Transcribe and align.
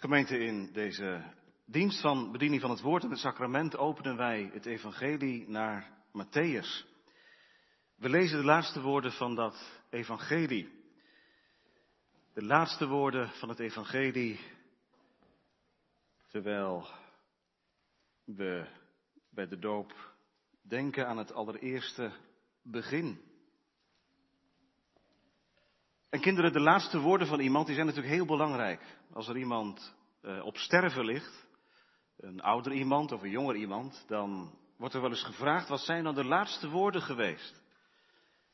Gemeente, 0.00 0.38
in 0.38 0.72
deze 0.72 1.22
dienst 1.64 2.00
van 2.00 2.32
bediening 2.32 2.60
van 2.60 2.70
het 2.70 2.80
woord 2.80 3.02
en 3.02 3.10
het 3.10 3.18
sacrament 3.18 3.76
openen 3.76 4.16
wij 4.16 4.50
het 4.52 4.66
evangelie 4.66 5.48
naar 5.48 5.90
Matthäus. 6.12 6.86
We 7.96 8.08
lezen 8.08 8.38
de 8.38 8.44
laatste 8.44 8.80
woorden 8.80 9.12
van 9.12 9.34
dat 9.34 9.82
evangelie. 9.90 10.70
De 12.34 12.42
laatste 12.42 12.86
woorden 12.86 13.28
van 13.28 13.48
het 13.48 13.58
evangelie, 13.58 14.40
terwijl 16.28 16.86
we 18.24 18.66
bij 19.30 19.48
de 19.48 19.58
doop 19.58 20.14
denken 20.62 21.06
aan 21.06 21.18
het 21.18 21.32
allereerste 21.32 22.12
begin. 22.62 23.20
En 26.10 26.20
kinderen, 26.20 26.52
de 26.52 26.60
laatste 26.60 27.00
woorden 27.00 27.26
van 27.26 27.40
iemand 27.40 27.66
die 27.66 27.74
zijn 27.74 27.86
natuurlijk 27.86 28.14
heel 28.14 28.26
belangrijk. 28.26 28.80
Als 29.12 29.28
er 29.28 29.36
iemand 29.36 29.94
uh, 30.22 30.44
op 30.44 30.56
sterven 30.56 31.04
ligt, 31.04 31.46
een 32.16 32.40
ouder 32.40 32.72
iemand 32.72 33.12
of 33.12 33.22
een 33.22 33.30
jonger 33.30 33.56
iemand, 33.56 34.04
dan 34.06 34.58
wordt 34.76 34.94
er 34.94 35.00
wel 35.00 35.10
eens 35.10 35.24
gevraagd, 35.24 35.68
wat 35.68 35.80
zijn 35.80 36.04
dan 36.04 36.14
de 36.14 36.24
laatste 36.24 36.68
woorden 36.68 37.02
geweest? 37.02 37.62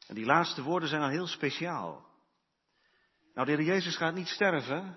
En 0.07 0.15
die 0.15 0.25
laatste 0.25 0.63
woorden 0.63 0.89
zijn 0.89 1.01
dan 1.01 1.11
heel 1.11 1.27
speciaal. 1.27 2.07
Nou, 3.35 3.47
de 3.47 3.53
Heer 3.53 3.65
Jezus 3.65 3.97
gaat 3.97 4.15
niet 4.15 4.29
sterven, 4.29 4.97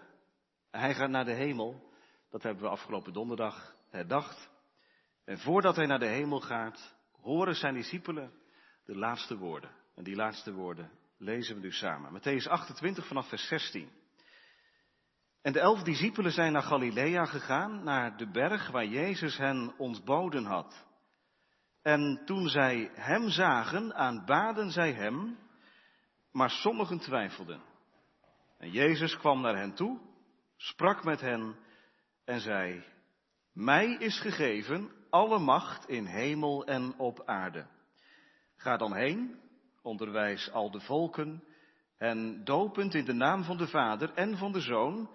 hij 0.72 0.94
gaat 0.94 1.10
naar 1.10 1.26
de 1.26 1.34
hemel. 1.34 1.86
Dat 2.30 2.44
hebben 2.44 2.64
we 2.64 2.70
afgelopen 2.70 3.14
donderdag 3.14 3.74
herdacht. 3.90 4.50
En 5.26 5.40
voordat 5.40 5.76
hij 5.76 5.86
naar 5.86 6.00
de 6.00 6.06
hemel 6.06 6.40
gaat, 6.40 6.96
horen 7.22 7.56
zijn 7.56 7.74
discipelen 7.74 8.32
de 8.86 8.96
laatste 8.96 9.38
woorden. 9.38 9.72
En 9.96 10.04
die 10.04 10.16
laatste 10.16 10.54
woorden 10.54 10.92
lezen 11.18 11.56
we 11.56 11.62
nu 11.62 11.72
samen. 11.72 12.20
Matthäus 12.20 12.48
28 12.48 13.08
vanaf 13.08 13.30
vers 13.30 13.48
16. 13.48 13.90
En 15.42 15.54
de 15.54 15.60
elf 15.60 15.84
discipelen 15.84 16.32
zijn 16.32 16.52
naar 16.54 16.64
Galilea 16.64 17.26
gegaan, 17.26 17.84
naar 17.84 18.18
de 18.18 18.32
berg 18.32 18.72
waar 18.72 18.86
Jezus 18.86 19.38
hen 19.38 19.74
ontboden 19.78 20.46
had. 20.46 20.86
En 21.82 22.22
toen 22.26 22.48
zij 22.48 22.92
hem 22.94 23.30
zagen, 23.30 23.96
aanbaden 23.96 24.72
zij 24.72 24.92
hem, 24.92 25.38
maar 26.32 26.50
sommigen 26.50 27.00
twijfelden. 27.00 27.62
En 28.58 28.72
Jezus 28.72 29.18
kwam 29.18 29.42
naar 29.42 29.58
hen 29.58 29.74
toe, 29.74 30.00
sprak 30.56 31.04
met 31.04 31.22
hen 31.22 31.56
en 32.26 32.40
zei, 32.40 32.84
Mij 33.54 33.88
is 33.88 34.20
gegeven 34.20 34.92
alle 35.10 35.40
macht 35.40 35.90
in 35.90 36.06
hemel 36.06 36.66
en 36.66 36.94
op 36.98 37.22
aarde. 37.26 37.68
Ga 38.56 38.78
dan 38.78 38.96
heen 38.96 39.40
onderwijs 39.88 40.52
al 40.52 40.72
de 40.72 40.80
volken, 40.80 41.44
en 41.98 42.44
dopend 42.44 42.94
in 42.94 43.06
de 43.06 43.14
naam 43.14 43.44
van 43.44 43.58
de 43.58 43.68
Vader 43.68 44.14
en 44.14 44.38
van 44.38 44.52
de 44.52 44.62
Zoon 44.62 45.10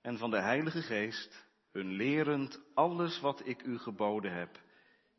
en 0.00 0.18
van 0.18 0.30
de 0.30 0.40
Heilige 0.40 0.82
Geest, 0.82 1.46
hun 1.72 1.92
lerend 1.92 2.60
alles 2.74 3.20
wat 3.20 3.46
ik 3.46 3.62
u 3.62 3.78
geboden 3.78 4.32
heb 4.32 4.60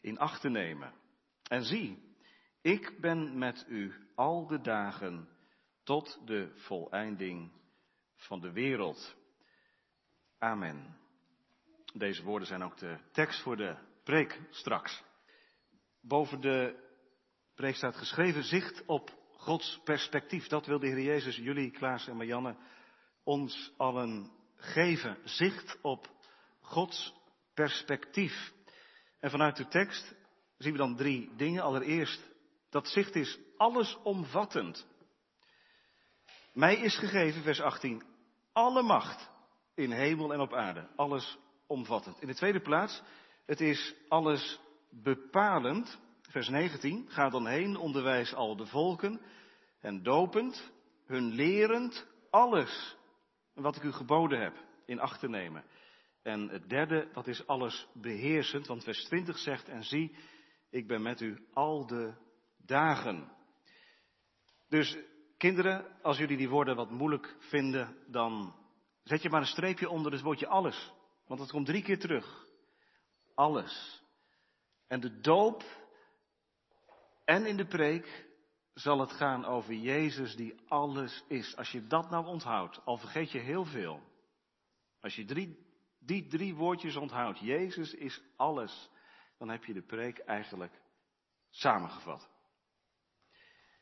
in 0.02 0.20
acht 0.20 0.42
te 0.42 0.50
nemen. 0.50 0.94
En 1.44 1.64
zie, 1.64 2.16
ik 2.62 2.98
ben 3.02 3.38
met 3.38 3.66
u 3.68 3.94
al 4.16 4.48
de 4.48 4.62
dagen 4.62 5.30
tot 5.84 6.22
de 6.26 6.52
voleinding 6.56 7.52
van 8.16 8.40
de 8.40 8.52
wereld. 8.52 9.16
Amen. 10.38 10.98
Deze 11.94 12.24
woorden 12.24 12.48
zijn 12.48 12.64
ook 12.64 12.78
de 12.78 12.98
tekst 13.12 13.42
voor 13.42 13.58
de 13.58 13.76
preek 14.04 14.42
straks. 14.50 15.04
Boven 16.02 16.42
de 16.42 16.87
preek 17.58 17.76
staat 17.76 17.96
geschreven 17.96 18.44
zicht 18.44 18.84
op 18.86 19.12
Gods 19.32 19.80
perspectief. 19.84 20.48
Dat 20.48 20.66
wil 20.66 20.80
de 20.80 20.88
Heer 20.88 21.02
Jezus, 21.02 21.36
jullie, 21.36 21.72
Klaas 21.72 22.08
en 22.08 22.18
Marianne, 22.18 22.56
ons 23.24 23.74
allen 23.78 24.32
geven. 24.56 25.18
Zicht 25.24 25.78
op 25.82 26.10
Gods 26.62 27.14
perspectief. 27.54 28.54
En 29.20 29.30
vanuit 29.30 29.56
de 29.56 29.68
tekst 29.68 30.16
zien 30.58 30.72
we 30.72 30.78
dan 30.78 30.96
drie 30.96 31.36
dingen. 31.36 31.64
Allereerst, 31.64 32.22
dat 32.70 32.88
zicht 32.88 33.16
is 33.16 33.40
allesomvattend. 33.58 34.88
Mij 36.54 36.76
is 36.76 36.98
gegeven, 36.98 37.42
vers 37.42 37.62
18, 37.62 38.04
alle 38.54 38.82
macht 38.82 39.30
in 39.76 39.92
hemel 39.92 40.34
en 40.34 40.40
op 40.40 40.54
aarde. 40.54 40.88
Alles 40.96 41.38
omvattend. 41.68 42.22
In 42.22 42.28
de 42.28 42.36
tweede 42.36 42.62
plaats, 42.62 43.02
het 43.46 43.62
is 43.62 43.96
alles 44.08 44.60
bepalend. 44.90 46.00
Vers 46.38 46.50
19, 46.50 47.10
ga 47.10 47.30
dan 47.30 47.48
heen, 47.48 47.78
onderwijs 47.78 48.34
al 48.34 48.56
de 48.56 48.66
volken 48.66 49.22
en 49.80 50.04
dopend, 50.04 50.72
hun 51.06 51.34
lerend 51.34 52.08
alles 52.30 52.98
wat 53.54 53.76
ik 53.76 53.84
u 53.84 53.92
geboden 53.92 54.42
heb 54.42 54.54
in 54.86 55.00
acht 55.00 55.20
te 55.20 55.30
nemen. 55.30 55.64
En 56.24 56.50
het 56.50 56.70
derde, 56.70 57.10
dat 57.14 57.28
is 57.28 57.48
alles 57.48 57.88
beheersend, 57.94 58.68
want 58.68 58.84
vers 58.84 59.04
20 59.04 59.38
zegt, 59.38 59.68
en 59.70 59.84
zie, 59.84 60.16
ik 60.70 60.88
ben 60.88 61.02
met 61.02 61.22
u 61.22 61.48
al 61.54 61.88
de 61.88 62.14
dagen. 62.58 63.32
Dus 64.70 64.98
kinderen, 65.38 66.02
als 66.02 66.18
jullie 66.18 66.38
die 66.38 66.50
woorden 66.50 66.76
wat 66.76 66.92
moeilijk 66.92 67.36
vinden, 67.40 67.98
dan 68.08 68.56
zet 69.04 69.22
je 69.22 69.30
maar 69.30 69.42
een 69.42 69.48
streepje 69.48 69.90
onder 69.90 70.12
het 70.12 70.22
woordje 70.22 70.48
alles. 70.48 70.92
Want 71.28 71.40
het 71.40 71.52
komt 71.52 71.66
drie 71.66 71.84
keer 71.84 72.00
terug. 72.00 72.46
Alles. 73.36 74.04
En 74.88 75.00
de 75.00 75.20
doop 75.20 75.64
en 77.28 77.46
in 77.46 77.58
de 77.58 77.66
preek 77.66 78.26
zal 78.74 79.00
het 79.00 79.12
gaan 79.12 79.46
over 79.46 79.74
Jezus 79.74 80.36
die 80.36 80.56
alles 80.68 81.24
is. 81.28 81.56
Als 81.56 81.72
je 81.72 81.88
dat 81.88 82.10
nou 82.10 82.26
onthoudt, 82.26 82.86
al 82.86 82.98
vergeet 82.98 83.32
je 83.32 83.40
heel 83.40 83.66
veel. 83.66 84.02
Als 85.02 85.16
je 85.16 85.56
die 86.00 86.28
drie 86.28 86.56
woordjes 86.56 86.96
onthoudt, 86.96 87.40
Jezus 87.40 87.94
is 87.94 88.22
alles, 88.36 88.90
dan 89.38 89.50
heb 89.50 89.64
je 89.64 89.74
de 89.74 89.82
preek 89.82 90.18
eigenlijk 90.18 90.82
samengevat. 91.50 92.30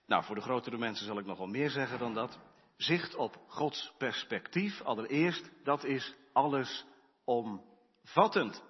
Nou, 0.06 0.24
voor 0.24 0.36
de 0.36 0.42
grotere 0.42 0.78
mensen 0.78 1.06
zal 1.06 1.20
ik 1.20 1.26
nog 1.26 1.38
wel 1.38 1.48
meer 1.48 1.70
zeggen 1.70 2.00
dan 2.00 2.14
dat. 2.14 2.40
Zicht 2.78 3.16
op 3.16 3.38
Gods 3.48 3.94
perspectief, 3.98 4.82
allereerst, 4.82 5.52
dat 5.64 5.84
is 5.84 6.16
alles 6.34 6.86
omvattend. 7.24 8.64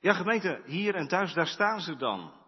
Ja, 0.00 0.12
gemeente, 0.12 0.62
hier 0.66 0.94
en 0.94 1.08
thuis, 1.08 1.32
daar 1.32 1.46
staan 1.46 1.80
ze 1.80 1.96
dan. 1.96 2.43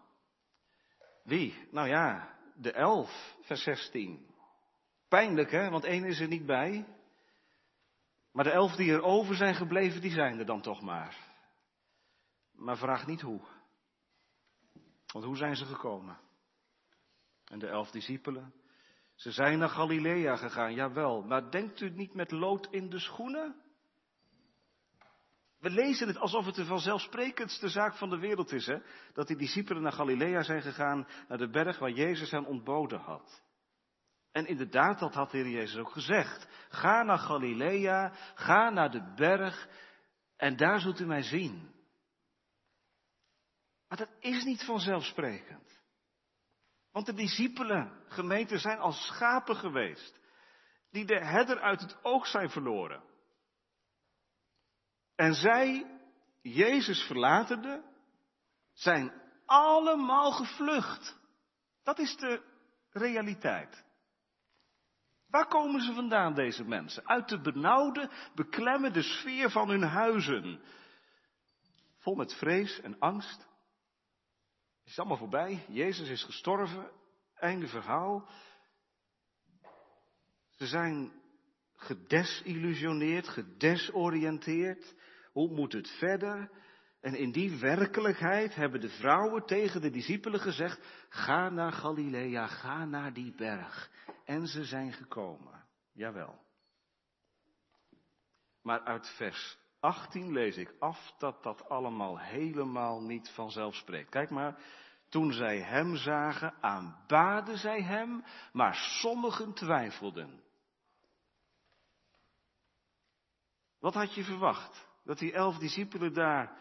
Wie? 1.26 1.68
Nou 1.70 1.88
ja, 1.88 2.36
de 2.54 2.72
elf, 2.72 3.36
vers 3.42 3.62
16. 3.62 4.26
Pijnlijk 5.08 5.50
hè, 5.50 5.70
want 5.70 5.84
één 5.84 6.04
is 6.04 6.20
er 6.20 6.28
niet 6.28 6.46
bij. 6.46 6.86
Maar 8.32 8.44
de 8.44 8.50
elf 8.50 8.76
die 8.76 8.92
er 8.92 9.02
over 9.02 9.34
zijn 9.34 9.54
gebleven, 9.54 10.00
die 10.00 10.10
zijn 10.10 10.38
er 10.38 10.46
dan 10.46 10.60
toch 10.60 10.82
maar. 10.82 11.16
Maar 12.52 12.76
vraag 12.76 13.06
niet 13.06 13.20
hoe. 13.20 13.40
Want 15.12 15.24
hoe 15.24 15.36
zijn 15.36 15.56
ze 15.56 15.64
gekomen? 15.64 16.18
En 17.44 17.58
de 17.58 17.68
elf 17.68 17.90
discipelen? 17.90 18.54
Ze 19.14 19.30
zijn 19.30 19.58
naar 19.58 19.68
Galilea 19.68 20.36
gegaan, 20.36 20.74
jawel. 20.74 21.22
Maar 21.22 21.50
denkt 21.50 21.80
u 21.80 21.90
niet 21.90 22.14
met 22.14 22.30
lood 22.30 22.68
in 22.70 22.90
de 22.90 22.98
schoenen? 22.98 23.65
We 25.66 25.72
lezen 25.72 26.08
het 26.08 26.18
alsof 26.18 26.46
het 26.46 26.54
de 26.54 26.64
vanzelfsprekendste 26.64 27.68
zaak 27.68 27.94
van 27.94 28.10
de 28.10 28.18
wereld 28.18 28.52
is, 28.52 28.66
hè? 28.66 28.78
Dat 29.12 29.26
die 29.26 29.36
discipelen 29.36 29.82
naar 29.82 29.92
Galilea 29.92 30.42
zijn 30.42 30.62
gegaan, 30.62 31.06
naar 31.28 31.38
de 31.38 31.50
berg 31.50 31.78
waar 31.78 31.90
Jezus 31.90 32.30
hen 32.30 32.44
ontboden 32.44 33.00
had. 33.00 33.42
En 34.32 34.46
inderdaad, 34.46 34.98
dat 34.98 35.14
had 35.14 35.30
de 35.30 35.36
Heer 35.36 35.48
Jezus 35.48 35.76
ook 35.76 35.90
gezegd. 35.90 36.48
Ga 36.68 37.02
naar 37.02 37.18
Galilea, 37.18 38.12
ga 38.34 38.70
naar 38.70 38.90
de 38.90 39.12
berg 39.16 39.68
en 40.36 40.56
daar 40.56 40.80
zult 40.80 41.00
u 41.00 41.06
mij 41.06 41.22
zien. 41.22 41.74
Maar 43.88 43.98
dat 43.98 44.10
is 44.20 44.44
niet 44.44 44.64
vanzelfsprekend. 44.64 45.80
Want 46.92 47.06
de 47.06 47.14
discipelen, 47.14 48.04
gemeenten, 48.08 48.60
zijn 48.60 48.78
als 48.78 49.06
schapen 49.06 49.56
geweest, 49.56 50.20
die 50.90 51.04
de 51.04 51.24
herder 51.24 51.60
uit 51.60 51.80
het 51.80 52.04
oog 52.04 52.26
zijn 52.26 52.50
verloren. 52.50 53.14
En 55.16 55.34
zij, 55.34 55.86
Jezus 56.42 57.02
verlatende, 57.02 57.82
zijn 58.72 59.12
allemaal 59.46 60.32
gevlucht. 60.32 61.16
Dat 61.82 61.98
is 61.98 62.16
de 62.16 62.42
realiteit. 62.90 63.84
Waar 65.26 65.46
komen 65.46 65.80
ze 65.80 65.94
vandaan, 65.94 66.34
deze 66.34 66.64
mensen? 66.64 67.06
Uit 67.06 67.28
de 67.28 67.40
benauwde, 67.40 68.10
beklemmende 68.34 69.02
sfeer 69.02 69.50
van 69.50 69.68
hun 69.68 69.82
huizen. 69.82 70.60
Vol 71.98 72.14
met 72.14 72.34
vrees 72.34 72.80
en 72.80 72.98
angst. 72.98 73.38
Het 74.78 74.94
is 74.94 74.98
allemaal 74.98 75.16
voorbij. 75.16 75.64
Jezus 75.68 76.08
is 76.08 76.24
gestorven. 76.24 76.90
Einde 77.34 77.68
verhaal. 77.68 78.28
Ze 80.50 80.66
zijn 80.66 81.12
gedesillusioneerd, 81.76 83.28
gedesoriënteerd. 83.28 84.94
Hoe 85.36 85.48
moet 85.48 85.72
het 85.72 85.88
verder? 85.88 86.50
En 87.00 87.14
in 87.14 87.32
die 87.32 87.58
werkelijkheid 87.58 88.54
hebben 88.54 88.80
de 88.80 88.88
vrouwen 88.88 89.46
tegen 89.46 89.80
de 89.80 89.90
discipelen 89.90 90.40
gezegd, 90.40 91.06
ga 91.08 91.48
naar 91.48 91.72
Galilea, 91.72 92.46
ga 92.46 92.84
naar 92.84 93.12
die 93.12 93.34
berg. 93.34 93.90
En 94.24 94.46
ze 94.46 94.64
zijn 94.64 94.92
gekomen. 94.92 95.64
Jawel. 95.92 96.38
Maar 98.62 98.80
uit 98.80 99.08
vers 99.16 99.58
18 99.80 100.32
lees 100.32 100.56
ik 100.56 100.74
af 100.78 101.14
dat 101.18 101.42
dat 101.42 101.68
allemaal 101.68 102.18
helemaal 102.18 103.02
niet 103.02 103.30
vanzelf 103.30 103.74
spreekt. 103.74 104.10
Kijk 104.10 104.30
maar, 104.30 104.58
toen 105.08 105.32
zij 105.32 105.58
hem 105.60 105.96
zagen, 105.96 106.54
aanbaden 106.60 107.58
zij 107.58 107.82
hem, 107.82 108.24
maar 108.52 108.74
sommigen 108.74 109.52
twijfelden. 109.52 110.42
Wat 113.78 113.94
had 113.94 114.14
je 114.14 114.24
verwacht? 114.24 114.86
Dat 115.06 115.18
die 115.18 115.32
elf 115.32 115.58
discipelen 115.58 116.12
daar 116.12 116.58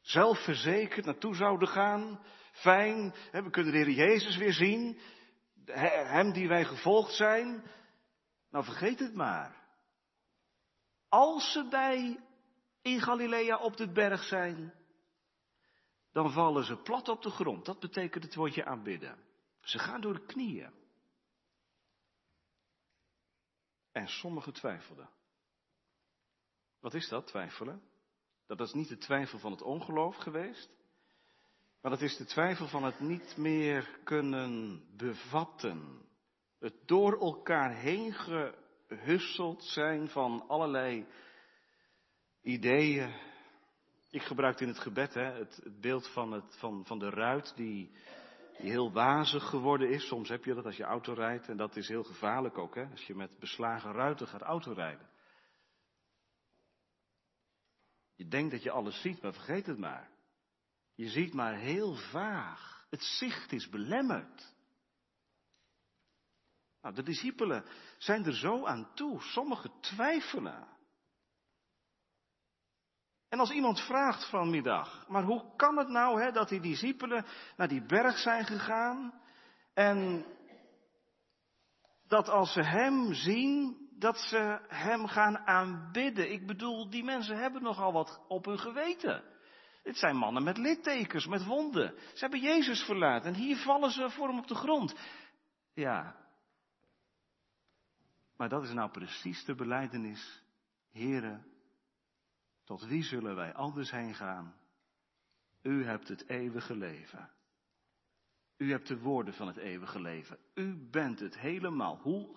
zelfverzekerd 0.00 1.04
naartoe 1.04 1.34
zouden 1.34 1.68
gaan? 1.68 2.22
Fijn, 2.52 3.14
we 3.30 3.50
kunnen 3.50 3.72
de 3.72 3.78
Heer 3.78 3.90
Jezus 3.90 4.36
weer 4.36 4.52
zien. 4.52 5.00
Hem 5.64 6.32
die 6.32 6.48
wij 6.48 6.64
gevolgd 6.64 7.14
zijn. 7.14 7.70
Nou, 8.50 8.64
vergeet 8.64 8.98
het 8.98 9.14
maar. 9.14 9.66
Als 11.08 11.52
ze 11.52 11.68
bij 11.68 12.20
in 12.82 13.00
Galilea 13.00 13.56
op 13.56 13.76
de 13.76 13.92
berg 13.92 14.22
zijn, 14.22 14.74
dan 16.12 16.32
vallen 16.32 16.64
ze 16.64 16.76
plat 16.76 17.08
op 17.08 17.22
de 17.22 17.30
grond. 17.30 17.64
Dat 17.64 17.80
betekent 17.80 18.24
het 18.24 18.34
woordje 18.34 18.64
aanbidden. 18.64 19.18
Ze 19.60 19.78
gaan 19.78 20.00
door 20.00 20.14
de 20.14 20.26
knieën. 20.26 20.72
En 23.92 24.08
sommigen 24.08 24.52
twijfelden. 24.52 25.17
Wat 26.80 26.94
is 26.94 27.08
dat, 27.08 27.26
twijfelen? 27.26 27.82
Dat 28.46 28.60
is 28.60 28.72
niet 28.72 28.88
de 28.88 28.98
twijfel 28.98 29.38
van 29.38 29.50
het 29.50 29.62
ongeloof 29.62 30.16
geweest, 30.16 30.70
maar 31.80 31.90
dat 31.90 32.00
is 32.00 32.16
de 32.16 32.24
twijfel 32.24 32.66
van 32.66 32.84
het 32.84 33.00
niet 33.00 33.36
meer 33.36 33.98
kunnen 34.04 34.82
bevatten. 34.96 36.06
Het 36.58 36.74
door 36.86 37.20
elkaar 37.20 37.74
heen 37.74 38.12
gehusteld 38.12 39.64
zijn 39.64 40.08
van 40.08 40.44
allerlei 40.48 41.06
ideeën. 42.42 43.14
Ik 44.10 44.22
gebruik 44.22 44.60
in 44.60 44.68
het 44.68 44.78
gebed 44.78 45.14
hè, 45.14 45.24
het, 45.32 45.60
het 45.62 45.80
beeld 45.80 46.08
van, 46.08 46.32
het, 46.32 46.56
van, 46.58 46.84
van 46.86 46.98
de 46.98 47.10
ruit 47.10 47.52
die, 47.56 47.90
die 48.58 48.70
heel 48.70 48.92
wazig 48.92 49.48
geworden 49.48 49.90
is. 49.90 50.06
Soms 50.06 50.28
heb 50.28 50.44
je 50.44 50.54
dat 50.54 50.64
als 50.64 50.76
je 50.76 50.84
auto 50.84 51.12
rijdt 51.12 51.48
en 51.48 51.56
dat 51.56 51.76
is 51.76 51.88
heel 51.88 52.04
gevaarlijk 52.04 52.58
ook, 52.58 52.74
hè, 52.74 52.86
als 52.90 53.06
je 53.06 53.14
met 53.14 53.38
beslagen 53.38 53.92
ruiten 53.92 54.26
gaat 54.26 54.42
autorijden. 54.42 55.07
Je 58.18 58.28
denkt 58.28 58.50
dat 58.50 58.62
je 58.62 58.70
alles 58.70 59.00
ziet, 59.00 59.22
maar 59.22 59.32
vergeet 59.32 59.66
het 59.66 59.78
maar. 59.78 60.10
Je 60.94 61.08
ziet 61.08 61.34
maar 61.34 61.54
heel 61.54 61.94
vaag. 61.94 62.86
Het 62.90 63.02
zicht 63.02 63.52
is 63.52 63.68
belemmerd. 63.68 64.54
Nou, 66.82 66.94
de 66.94 67.02
discipelen 67.02 67.64
zijn 67.98 68.24
er 68.24 68.34
zo 68.34 68.64
aan 68.66 68.94
toe. 68.94 69.20
Sommigen 69.20 69.80
twijfelen. 69.80 70.68
En 73.28 73.38
als 73.38 73.50
iemand 73.50 73.80
vraagt 73.80 74.28
vanmiddag, 74.28 75.08
maar 75.08 75.22
hoe 75.22 75.56
kan 75.56 75.76
het 75.76 75.88
nou 75.88 76.22
hè, 76.22 76.32
dat 76.32 76.48
die 76.48 76.60
discipelen 76.60 77.26
naar 77.56 77.68
die 77.68 77.86
berg 77.86 78.18
zijn 78.18 78.46
gegaan 78.46 79.22
en 79.74 80.26
dat 82.06 82.28
als 82.28 82.52
ze 82.52 82.62
hem 82.62 83.14
zien, 83.14 83.87
dat 83.98 84.18
ze 84.18 84.58
hem 84.68 85.06
gaan 85.06 85.38
aanbidden. 85.38 86.32
Ik 86.32 86.46
bedoel, 86.46 86.90
die 86.90 87.04
mensen 87.04 87.36
hebben 87.36 87.62
nogal 87.62 87.92
wat 87.92 88.20
op 88.28 88.44
hun 88.44 88.58
geweten. 88.58 89.22
Dit 89.82 89.96
zijn 89.96 90.16
mannen 90.16 90.42
met 90.42 90.58
littekens, 90.58 91.26
met 91.26 91.44
wonden. 91.44 91.94
Ze 91.98 92.18
hebben 92.18 92.40
Jezus 92.40 92.82
verlaten 92.82 93.28
en 93.28 93.40
hier 93.40 93.56
vallen 93.56 93.90
ze 93.90 94.10
voor 94.10 94.28
hem 94.28 94.38
op 94.38 94.46
de 94.46 94.54
grond. 94.54 94.94
Ja. 95.74 96.16
Maar 98.36 98.48
dat 98.48 98.62
is 98.62 98.72
nou 98.72 98.90
precies 98.90 99.44
de 99.44 99.54
beleidenis. 99.54 100.42
Heren, 100.90 101.46
tot 102.64 102.86
wie 102.86 103.02
zullen 103.02 103.34
wij 103.34 103.54
anders 103.54 103.90
heen 103.90 104.14
gaan? 104.14 104.54
U 105.62 105.84
hebt 105.84 106.08
het 106.08 106.28
eeuwige 106.28 106.76
leven. 106.76 107.30
U 108.56 108.70
hebt 108.70 108.88
de 108.88 108.98
woorden 108.98 109.34
van 109.34 109.46
het 109.46 109.56
eeuwige 109.56 110.00
leven. 110.00 110.38
U 110.54 110.88
bent 110.90 111.20
het 111.20 111.38
helemaal. 111.38 111.96
Hoe 111.96 112.36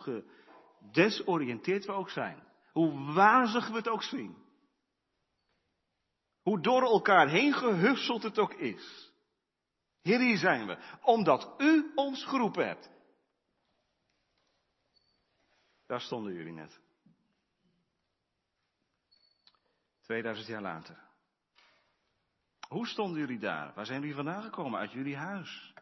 gedesoriënteerd 0.82 1.86
we 1.86 1.92
ook 1.92 2.10
zijn. 2.10 2.44
Hoe 2.72 3.14
wazig 3.14 3.68
we 3.68 3.76
het 3.76 3.88
ook 3.88 4.04
zien. 4.04 4.38
Hoe 6.42 6.62
door 6.62 6.82
elkaar 6.82 7.30
heen 7.30 7.54
gehusseld 7.54 8.24
het 8.24 8.40
ook 8.40 8.54
is. 8.54 9.12
Hier 10.02 10.38
zijn 10.38 10.68
we. 10.68 10.78
Omdat 11.02 11.54
u 11.58 11.92
ons 11.96 12.26
geroepen 12.26 12.68
hebt. 12.68 12.90
Daar 15.86 16.02
stonden 16.02 16.34
jullie 16.34 16.54
net. 16.54 16.80
2000 20.02 20.48
jaar 20.48 20.62
later. 20.62 21.10
Hoe 22.68 22.88
stonden 22.88 23.20
jullie 23.20 23.40
daar? 23.40 23.74
Waar 23.74 23.86
zijn 23.86 24.00
jullie 24.00 24.16
vandaan 24.16 24.44
gekomen? 24.44 24.80
Uit 24.80 24.92
jullie 24.92 25.16
huis. 25.16 25.74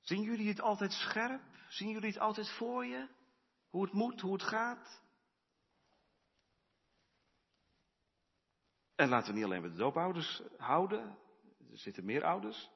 Zien 0.00 0.22
jullie 0.22 0.48
het 0.48 0.60
altijd 0.60 0.92
scherp? 0.92 1.42
Zien 1.68 1.88
jullie 1.90 2.08
het 2.08 2.18
altijd 2.18 2.50
voor 2.50 2.86
je? 2.86 3.08
Hoe 3.70 3.82
het 3.82 3.92
moet, 3.92 4.20
hoe 4.20 4.32
het 4.32 4.42
gaat? 4.42 5.02
En 8.94 9.08
laten 9.08 9.28
we 9.28 9.34
niet 9.34 9.44
alleen 9.44 9.62
met 9.62 9.70
de 9.70 9.78
doopouders 9.78 10.42
houden. 10.56 11.18
Er 11.70 11.78
zitten 11.78 12.04
meer 12.04 12.24
ouders. 12.24 12.70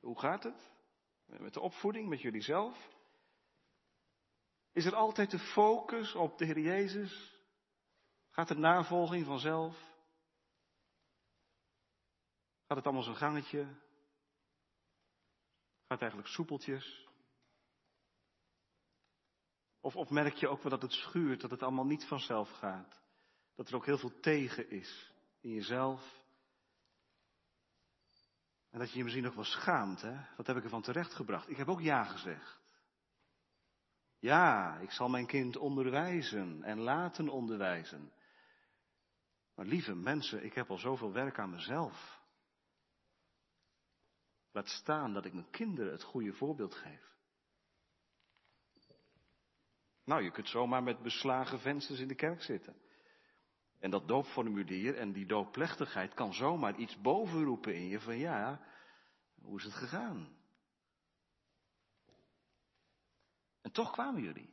Hoe 0.00 0.18
gaat 0.18 0.42
het? 0.42 0.70
Met 1.24 1.54
de 1.54 1.60
opvoeding, 1.60 2.08
met 2.08 2.20
jullie 2.20 2.42
zelf? 2.42 2.90
Is 4.72 4.84
er 4.84 4.94
altijd 4.94 5.30
de 5.30 5.38
focus 5.38 6.14
op 6.14 6.38
de 6.38 6.44
Heer 6.44 6.58
Jezus? 6.58 7.40
Gaat 8.30 8.48
de 8.48 8.54
navolging 8.54 9.26
vanzelf? 9.26 9.74
Gaat 12.66 12.76
het 12.76 12.84
allemaal 12.84 13.02
zo'n 13.02 13.16
gangetje? 13.16 13.64
Gaat 13.64 16.00
het 16.00 16.00
eigenlijk 16.00 16.28
soepeltjes? 16.28 17.10
Of, 19.84 19.96
of 19.96 20.10
merk 20.10 20.34
je 20.34 20.48
ook 20.48 20.62
wel 20.62 20.70
dat 20.70 20.82
het 20.82 20.92
schuurt, 20.92 21.40
dat 21.40 21.50
het 21.50 21.62
allemaal 21.62 21.86
niet 21.86 22.04
vanzelf 22.04 22.50
gaat? 22.50 23.02
Dat 23.54 23.68
er 23.68 23.74
ook 23.74 23.86
heel 23.86 23.98
veel 23.98 24.20
tegen 24.20 24.70
is 24.70 25.12
in 25.40 25.50
jezelf? 25.50 26.20
En 28.70 28.78
dat 28.78 28.90
je 28.90 28.96
je 28.96 29.02
misschien 29.02 29.24
nog 29.24 29.34
wel 29.34 29.44
schaamt, 29.44 30.02
hè? 30.02 30.16
Wat 30.36 30.46
heb 30.46 30.56
ik 30.56 30.64
ervan 30.64 30.82
terechtgebracht? 30.82 31.48
Ik 31.48 31.56
heb 31.56 31.68
ook 31.68 31.80
ja 31.80 32.04
gezegd. 32.04 32.60
Ja, 34.18 34.76
ik 34.78 34.90
zal 34.90 35.08
mijn 35.08 35.26
kind 35.26 35.56
onderwijzen 35.56 36.62
en 36.62 36.78
laten 36.78 37.28
onderwijzen. 37.28 38.12
Maar 39.54 39.66
lieve 39.66 39.94
mensen, 39.94 40.44
ik 40.44 40.54
heb 40.54 40.70
al 40.70 40.78
zoveel 40.78 41.12
werk 41.12 41.38
aan 41.38 41.50
mezelf. 41.50 42.20
Laat 44.52 44.68
staan 44.68 45.12
dat 45.12 45.24
ik 45.24 45.32
mijn 45.32 45.50
kinderen 45.50 45.92
het 45.92 46.02
goede 46.02 46.32
voorbeeld 46.32 46.74
geef. 46.74 47.12
Nou, 50.04 50.22
je 50.22 50.30
kunt 50.30 50.48
zomaar 50.48 50.82
met 50.82 51.02
beslagen 51.02 51.60
vensters 51.60 51.98
in 51.98 52.08
de 52.08 52.14
kerk 52.14 52.42
zitten. 52.42 52.76
En 53.78 53.90
dat 53.90 54.08
doopformulier 54.08 54.96
en 54.96 55.12
die 55.12 55.26
doopplechtigheid 55.26 56.14
kan 56.14 56.34
zomaar 56.34 56.76
iets 56.76 57.00
bovenroepen 57.00 57.74
in 57.74 57.88
je 57.88 58.00
van 58.00 58.18
ja, 58.18 58.60
hoe 59.40 59.58
is 59.58 59.64
het 59.64 59.74
gegaan? 59.74 60.36
En 63.60 63.72
toch 63.72 63.90
kwamen 63.90 64.22
jullie. 64.22 64.50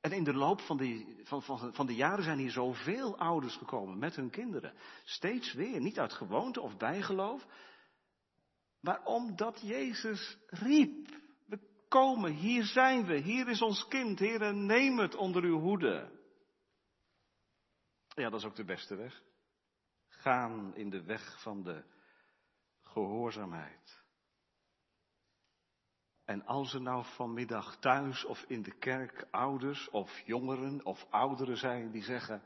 En 0.00 0.12
in 0.12 0.24
de 0.24 0.34
loop 0.34 0.60
van, 0.60 0.76
die, 0.76 1.20
van, 1.24 1.42
van, 1.42 1.74
van 1.74 1.86
de 1.86 1.94
jaren 1.94 2.24
zijn 2.24 2.38
hier 2.38 2.50
zoveel 2.50 3.18
ouders 3.18 3.56
gekomen 3.56 3.98
met 3.98 4.16
hun 4.16 4.30
kinderen. 4.30 4.74
Steeds 5.04 5.52
weer, 5.52 5.80
niet 5.80 5.98
uit 5.98 6.12
gewoonte 6.12 6.60
of 6.60 6.76
bijgeloof, 6.76 7.46
maar 8.80 9.04
omdat 9.04 9.60
Jezus 9.60 10.38
riep. 10.46 11.21
Komen, 11.92 12.32
hier 12.32 12.64
zijn 12.64 13.06
we, 13.06 13.16
hier 13.16 13.48
is 13.48 13.62
ons 13.62 13.88
kind, 13.88 14.18
Heer, 14.18 14.54
neem 14.54 14.98
het 14.98 15.14
onder 15.14 15.42
uw 15.42 15.58
hoede. 15.58 16.20
Ja, 18.08 18.30
dat 18.30 18.40
is 18.40 18.46
ook 18.46 18.54
de 18.54 18.64
beste 18.64 18.96
weg. 18.96 19.22
Gaan 20.08 20.74
in 20.74 20.90
de 20.90 21.02
weg 21.02 21.42
van 21.42 21.62
de 21.62 21.84
gehoorzaamheid. 22.80 24.04
En 26.24 26.44
als 26.46 26.74
er 26.74 26.80
nou 26.80 27.04
vanmiddag 27.04 27.76
thuis 27.76 28.24
of 28.24 28.42
in 28.42 28.62
de 28.62 28.78
kerk 28.78 29.26
ouders 29.30 29.90
of 29.90 30.20
jongeren 30.26 30.84
of 30.84 31.06
ouderen 31.10 31.56
zijn 31.56 31.90
die 31.90 32.02
zeggen, 32.02 32.42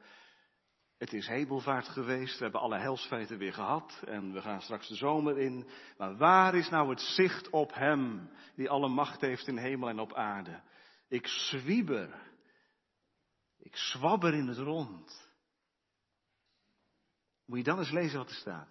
het 0.98 1.12
is 1.12 1.26
hemelvaart 1.26 1.88
geweest, 1.88 2.36
we 2.38 2.42
hebben 2.42 2.60
alle 2.60 2.78
helsfeiten 2.78 3.38
weer 3.38 3.52
gehad 3.52 4.02
en 4.06 4.32
we 4.32 4.40
gaan 4.40 4.60
straks 4.60 4.88
de 4.88 4.94
zomer 4.94 5.38
in. 5.38 5.68
Maar 5.98 6.16
waar 6.16 6.54
is 6.54 6.68
nou 6.68 6.90
het 6.90 7.00
zicht 7.00 7.50
op 7.50 7.74
Hem 7.74 8.30
die 8.54 8.70
alle 8.70 8.88
macht 8.88 9.20
heeft 9.20 9.46
in 9.46 9.56
hemel 9.56 9.88
en 9.88 10.00
op 10.00 10.14
aarde? 10.14 10.62
Ik 11.08 11.26
zwieber, 11.26 12.32
ik 13.58 13.76
zwabber 13.76 14.34
in 14.34 14.46
het 14.46 14.58
rond. 14.58 15.30
Moet 17.44 17.58
je 17.58 17.64
dan 17.64 17.78
eens 17.78 17.90
lezen 17.90 18.18
wat 18.18 18.28
er 18.28 18.34
staat. 18.34 18.68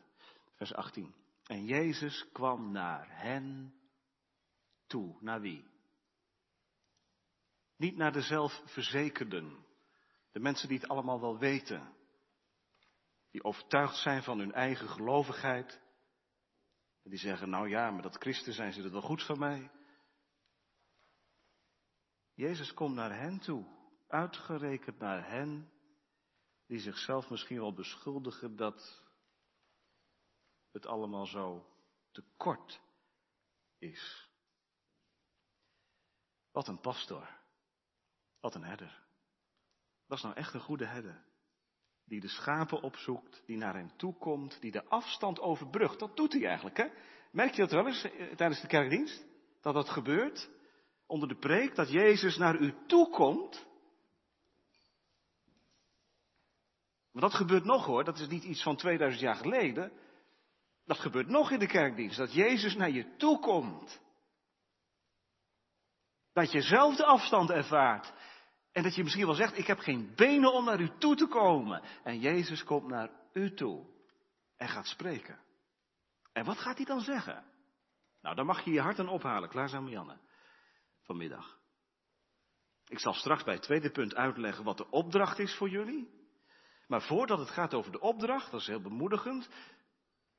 Vers 0.55 0.73
18. 0.73 1.13
En 1.45 1.65
Jezus 1.65 2.25
kwam 2.31 2.71
naar 2.71 3.07
hen 3.09 3.73
toe. 4.87 5.17
Naar 5.19 5.41
wie? 5.41 5.65
Niet 7.77 7.95
naar 7.95 8.11
de 8.11 8.21
zelfverzekerden. 8.21 9.65
De 10.31 10.39
mensen 10.39 10.67
die 10.67 10.79
het 10.79 10.87
allemaal 10.87 11.21
wel 11.21 11.37
weten. 11.37 11.94
Die 13.35 13.43
overtuigd 13.43 13.95
zijn 13.95 14.23
van 14.23 14.39
hun 14.39 14.53
eigen 14.53 14.89
gelovigheid. 14.89 15.81
En 17.03 17.09
die 17.09 17.19
zeggen, 17.19 17.49
nou 17.49 17.69
ja, 17.69 17.91
met 17.91 18.03
dat 18.03 18.15
christen 18.15 18.53
zijn 18.53 18.73
ze 18.73 18.83
er 18.83 18.91
wel 18.91 19.01
goed 19.01 19.25
van 19.25 19.39
mij. 19.39 19.71
Jezus 22.33 22.73
komt 22.73 22.95
naar 22.95 23.19
hen 23.19 23.39
toe, 23.39 23.65
uitgerekend 24.07 24.99
naar 24.99 25.29
hen, 25.29 25.71
die 26.65 26.79
zichzelf 26.79 27.29
misschien 27.29 27.59
wel 27.59 27.73
beschuldigen 27.73 28.55
dat 28.55 29.03
het 30.71 30.85
allemaal 30.85 31.25
zo 31.25 31.75
te 32.11 32.23
kort 32.37 32.81
is. 33.77 34.29
Wat 36.51 36.67
een 36.67 36.79
pastor. 36.79 37.29
Wat 38.39 38.55
een 38.55 38.63
herder. 38.63 39.07
Is 40.07 40.21
nou 40.21 40.35
echt 40.35 40.53
een 40.53 40.61
goede 40.61 40.85
herder. 40.85 41.33
Die 42.05 42.19
de 42.19 42.27
schapen 42.27 42.81
opzoekt, 42.81 43.43
die 43.45 43.57
naar 43.57 43.73
hen 43.73 43.91
toe 43.97 44.17
komt, 44.17 44.61
die 44.61 44.71
de 44.71 44.85
afstand 44.85 45.39
overbrugt. 45.39 45.99
Dat 45.99 46.15
doet 46.15 46.33
hij 46.33 46.45
eigenlijk, 46.45 46.77
hè? 46.77 46.87
Merk 47.31 47.53
je 47.53 47.61
dat 47.61 47.71
wel 47.71 47.87
eens 47.87 48.03
eh, 48.03 48.35
tijdens 48.35 48.61
de 48.61 48.67
kerkdienst? 48.67 49.25
Dat 49.61 49.73
dat 49.73 49.89
gebeurt? 49.89 50.49
Onder 51.07 51.27
de 51.27 51.37
preek, 51.37 51.75
dat 51.75 51.91
Jezus 51.91 52.37
naar 52.37 52.55
u 52.55 52.73
toe 52.87 53.09
komt. 53.09 53.65
Maar 57.11 57.21
dat 57.21 57.33
gebeurt 57.33 57.63
nog 57.63 57.85
hoor, 57.85 58.03
dat 58.03 58.19
is 58.19 58.27
niet 58.27 58.43
iets 58.43 58.63
van 58.63 58.75
2000 58.75 59.21
jaar 59.21 59.35
geleden. 59.35 59.91
Dat 60.85 60.99
gebeurt 60.99 61.27
nog 61.27 61.51
in 61.51 61.59
de 61.59 61.67
kerkdienst, 61.67 62.17
dat 62.17 62.33
Jezus 62.33 62.75
naar 62.75 62.89
je 62.89 63.15
toe 63.15 63.39
komt. 63.39 63.99
Dat 66.33 66.51
je 66.51 66.61
zelf 66.61 66.95
de 66.95 67.05
afstand 67.05 67.49
ervaart. 67.49 68.13
En 68.75 68.83
dat 68.83 68.95
je 68.95 69.03
misschien 69.03 69.25
wel 69.25 69.35
zegt, 69.35 69.57
ik 69.57 69.67
heb 69.67 69.79
geen 69.79 70.13
benen 70.15 70.53
om 70.53 70.65
naar 70.65 70.79
u 70.79 70.89
toe 70.97 71.15
te 71.15 71.27
komen. 71.27 71.81
En 72.03 72.19
Jezus 72.19 72.63
komt 72.63 72.87
naar 72.87 73.09
u 73.33 73.53
toe 73.53 73.85
en 74.57 74.67
gaat 74.67 74.87
spreken. 74.87 75.39
En 76.33 76.45
wat 76.45 76.57
gaat 76.57 76.77
hij 76.77 76.85
dan 76.85 76.99
zeggen? 76.99 77.43
Nou, 78.21 78.35
dan 78.35 78.45
mag 78.45 78.63
je 78.63 78.71
je 78.71 78.81
hart 78.81 78.99
aan 78.99 79.09
ophalen, 79.09 79.49
klaar 79.49 79.69
zijn 79.69 79.87
Janne, 79.87 80.17
vanmiddag. 81.01 81.57
Ik 82.87 82.99
zal 82.99 83.13
straks 83.13 83.43
bij 83.43 83.53
het 83.53 83.63
tweede 83.63 83.91
punt 83.91 84.15
uitleggen 84.15 84.63
wat 84.63 84.77
de 84.77 84.89
opdracht 84.89 85.39
is 85.39 85.55
voor 85.55 85.69
jullie. 85.69 86.09
Maar 86.87 87.01
voordat 87.01 87.39
het 87.39 87.49
gaat 87.49 87.73
over 87.73 87.91
de 87.91 87.99
opdracht, 87.99 88.51
dat 88.51 88.61
is 88.61 88.67
heel 88.67 88.81
bemoedigend, 88.81 89.49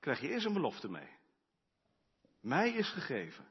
krijg 0.00 0.20
je 0.20 0.28
eerst 0.28 0.46
een 0.46 0.52
belofte 0.52 0.88
mee. 0.88 1.10
Mij 2.40 2.70
is 2.70 2.90
gegeven 2.90 3.48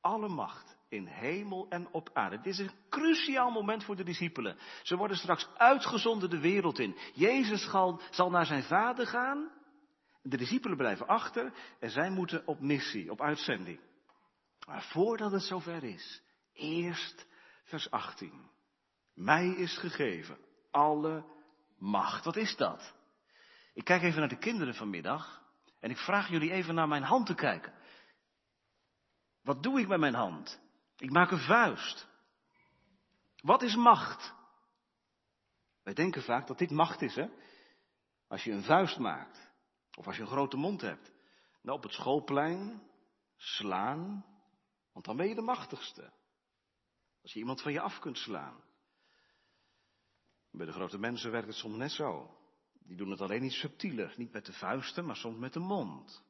alle 0.00 0.28
macht 0.28 0.78
in 0.92 1.06
hemel 1.06 1.66
en 1.68 1.88
op 1.92 2.10
aarde. 2.12 2.36
Dit 2.36 2.46
is 2.46 2.58
een 2.58 2.74
cruciaal 2.88 3.50
moment 3.50 3.84
voor 3.84 3.96
de 3.96 4.04
discipelen. 4.04 4.56
Ze 4.82 4.96
worden 4.96 5.16
straks 5.16 5.48
uitgezonden 5.56 6.30
de 6.30 6.40
wereld 6.40 6.78
in. 6.78 6.96
Jezus 7.14 7.70
zal 8.10 8.30
naar 8.30 8.46
zijn 8.46 8.62
vader 8.62 9.06
gaan. 9.06 9.50
De 10.22 10.36
discipelen 10.36 10.76
blijven 10.76 11.06
achter 11.06 11.52
en 11.80 11.90
zij 11.90 12.10
moeten 12.10 12.46
op 12.46 12.60
missie, 12.60 13.10
op 13.10 13.20
uitzending. 13.20 13.80
Maar 14.66 14.82
voordat 14.82 15.32
het 15.32 15.42
zover 15.42 15.84
is, 15.84 16.22
eerst 16.52 17.26
vers 17.64 17.90
18. 17.90 18.50
Mij 19.14 19.48
is 19.48 19.78
gegeven 19.78 20.38
alle 20.70 21.24
macht. 21.78 22.24
Wat 22.24 22.36
is 22.36 22.56
dat? 22.56 22.94
Ik 23.74 23.84
kijk 23.84 24.02
even 24.02 24.20
naar 24.20 24.28
de 24.28 24.38
kinderen 24.38 24.74
vanmiddag 24.74 25.42
en 25.80 25.90
ik 25.90 25.98
vraag 25.98 26.28
jullie 26.28 26.52
even 26.52 26.74
naar 26.74 26.88
mijn 26.88 27.02
hand 27.02 27.26
te 27.26 27.34
kijken. 27.34 27.72
Wat 29.42 29.62
doe 29.62 29.80
ik 29.80 29.88
met 29.88 30.00
mijn 30.00 30.14
hand? 30.14 30.60
Ik 31.02 31.10
maak 31.10 31.30
een 31.30 31.38
vuist. 31.38 32.08
Wat 33.40 33.62
is 33.62 33.76
macht? 33.76 34.34
Wij 35.82 35.94
denken 35.94 36.22
vaak 36.22 36.46
dat 36.46 36.58
dit 36.58 36.70
macht 36.70 37.02
is, 37.02 37.14
hè? 37.14 37.28
Als 38.28 38.44
je 38.44 38.52
een 38.52 38.62
vuist 38.62 38.98
maakt, 38.98 39.50
of 39.96 40.06
als 40.06 40.16
je 40.16 40.22
een 40.22 40.28
grote 40.28 40.56
mond 40.56 40.80
hebt. 40.80 41.12
Nou, 41.62 41.76
op 41.76 41.82
het 41.82 41.92
schoolplein 41.92 42.82
slaan, 43.36 44.24
want 44.92 45.04
dan 45.04 45.16
ben 45.16 45.28
je 45.28 45.34
de 45.34 45.42
machtigste. 45.42 46.12
Als 47.22 47.32
je 47.32 47.38
iemand 47.38 47.62
van 47.62 47.72
je 47.72 47.80
af 47.80 47.98
kunt 47.98 48.18
slaan. 48.18 48.64
Bij 50.50 50.66
de 50.66 50.72
grote 50.72 50.98
mensen 50.98 51.30
werkt 51.30 51.46
het 51.46 51.56
soms 51.56 51.76
net 51.76 51.92
zo. 51.92 52.36
Die 52.72 52.96
doen 52.96 53.10
het 53.10 53.20
alleen 53.20 53.44
iets 53.44 53.58
subtieler, 53.58 54.14
niet 54.16 54.32
met 54.32 54.46
de 54.46 54.52
vuisten, 54.52 55.04
maar 55.04 55.16
soms 55.16 55.38
met 55.38 55.52
de 55.52 55.60
mond. 55.60 56.24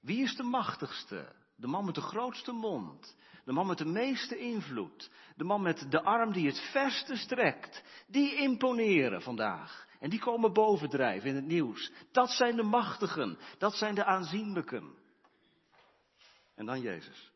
Wie 0.00 0.22
is 0.22 0.36
de 0.36 0.42
machtigste? 0.42 1.43
De 1.56 1.66
man 1.66 1.84
met 1.84 1.94
de 1.94 2.00
grootste 2.00 2.52
mond. 2.52 3.16
De 3.44 3.52
man 3.52 3.66
met 3.66 3.78
de 3.78 3.84
meeste 3.84 4.38
invloed. 4.38 5.10
De 5.36 5.44
man 5.44 5.62
met 5.62 5.90
de 5.90 6.02
arm 6.02 6.32
die 6.32 6.46
het 6.46 6.60
verste 6.60 7.16
strekt. 7.16 7.84
Die 8.06 8.36
imponeren 8.36 9.22
vandaag. 9.22 9.86
En 10.00 10.10
die 10.10 10.18
komen 10.18 10.52
bovendrijven 10.52 11.28
in 11.28 11.34
het 11.34 11.46
nieuws. 11.46 11.92
Dat 12.12 12.30
zijn 12.30 12.56
de 12.56 12.62
machtigen. 12.62 13.38
Dat 13.58 13.74
zijn 13.74 13.94
de 13.94 14.04
aanzienlijken. 14.04 14.94
En 16.54 16.66
dan 16.66 16.80
Jezus. 16.80 17.32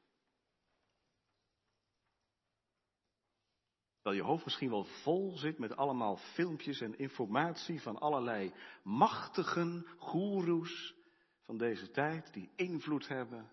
Dat 4.03 4.15
je 4.15 4.23
hoofd 4.23 4.45
misschien 4.45 4.71
wel 4.71 4.85
vol 4.85 5.37
zit 5.37 5.59
met 5.59 5.77
allemaal 5.77 6.17
filmpjes 6.17 6.81
en 6.81 6.99
informatie 6.99 7.83
van 7.83 7.99
allerlei 7.99 8.53
machtigen, 8.83 9.87
goeroes 9.99 10.95
van 11.43 11.59
deze 11.59 11.91
tijd 11.91 12.33
die 12.33 12.51
invloed 12.57 13.09
hebben 13.09 13.51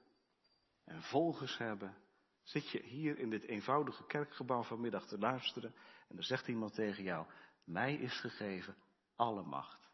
en 0.86 1.02
volgers 1.02 1.58
hebben, 1.58 1.98
zit 2.44 2.70
je 2.70 2.84
hier 2.84 3.20
in 3.20 3.30
dit 3.30 3.44
eenvoudige 3.44 4.06
kerkgebouw 4.06 4.64
vanmiddag 4.64 5.08
te 5.08 5.18
luisteren 5.18 5.76
en 6.08 6.16
dan 6.16 6.24
zegt 6.24 6.48
iemand 6.48 6.74
tegen 6.74 7.04
jou, 7.04 7.28
mij 7.64 7.96
is 7.96 8.20
gegeven 8.20 8.76
alle 9.16 9.44
macht. 9.44 9.90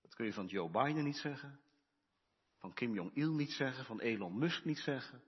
Dat 0.00 0.14
kun 0.14 0.26
je 0.26 0.32
van 0.32 0.46
Joe 0.46 0.70
Biden 0.70 1.04
niet 1.04 1.16
zeggen, 1.16 1.60
van 2.58 2.72
Kim 2.72 2.94
Jong-il 2.94 3.32
niet 3.32 3.52
zeggen, 3.52 3.84
van 3.84 4.00
Elon 4.00 4.38
Musk 4.38 4.64
niet 4.64 4.78
zeggen. 4.78 5.22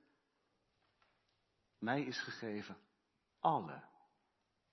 Mij 1.79 2.03
is 2.03 2.23
gegeven 2.23 2.77
alle 3.41 3.85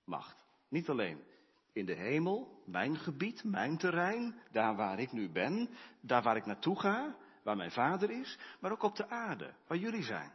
macht. 0.04 0.44
Niet 0.68 0.88
alleen 0.88 1.24
in 1.72 1.86
de 1.86 1.94
hemel, 1.94 2.62
mijn 2.66 2.96
gebied, 2.96 3.44
mijn 3.44 3.78
terrein, 3.78 4.40
daar 4.50 4.76
waar 4.76 4.98
ik 4.98 5.12
nu 5.12 5.30
ben, 5.30 5.68
daar 6.00 6.22
waar 6.22 6.36
ik 6.36 6.46
naartoe 6.46 6.80
ga, 6.80 7.16
waar 7.42 7.56
mijn 7.56 7.70
vader 7.70 8.10
is, 8.10 8.38
maar 8.60 8.72
ook 8.72 8.82
op 8.82 8.96
de 8.96 9.08
aarde, 9.08 9.54
waar 9.66 9.78
jullie 9.78 10.02
zijn. 10.02 10.32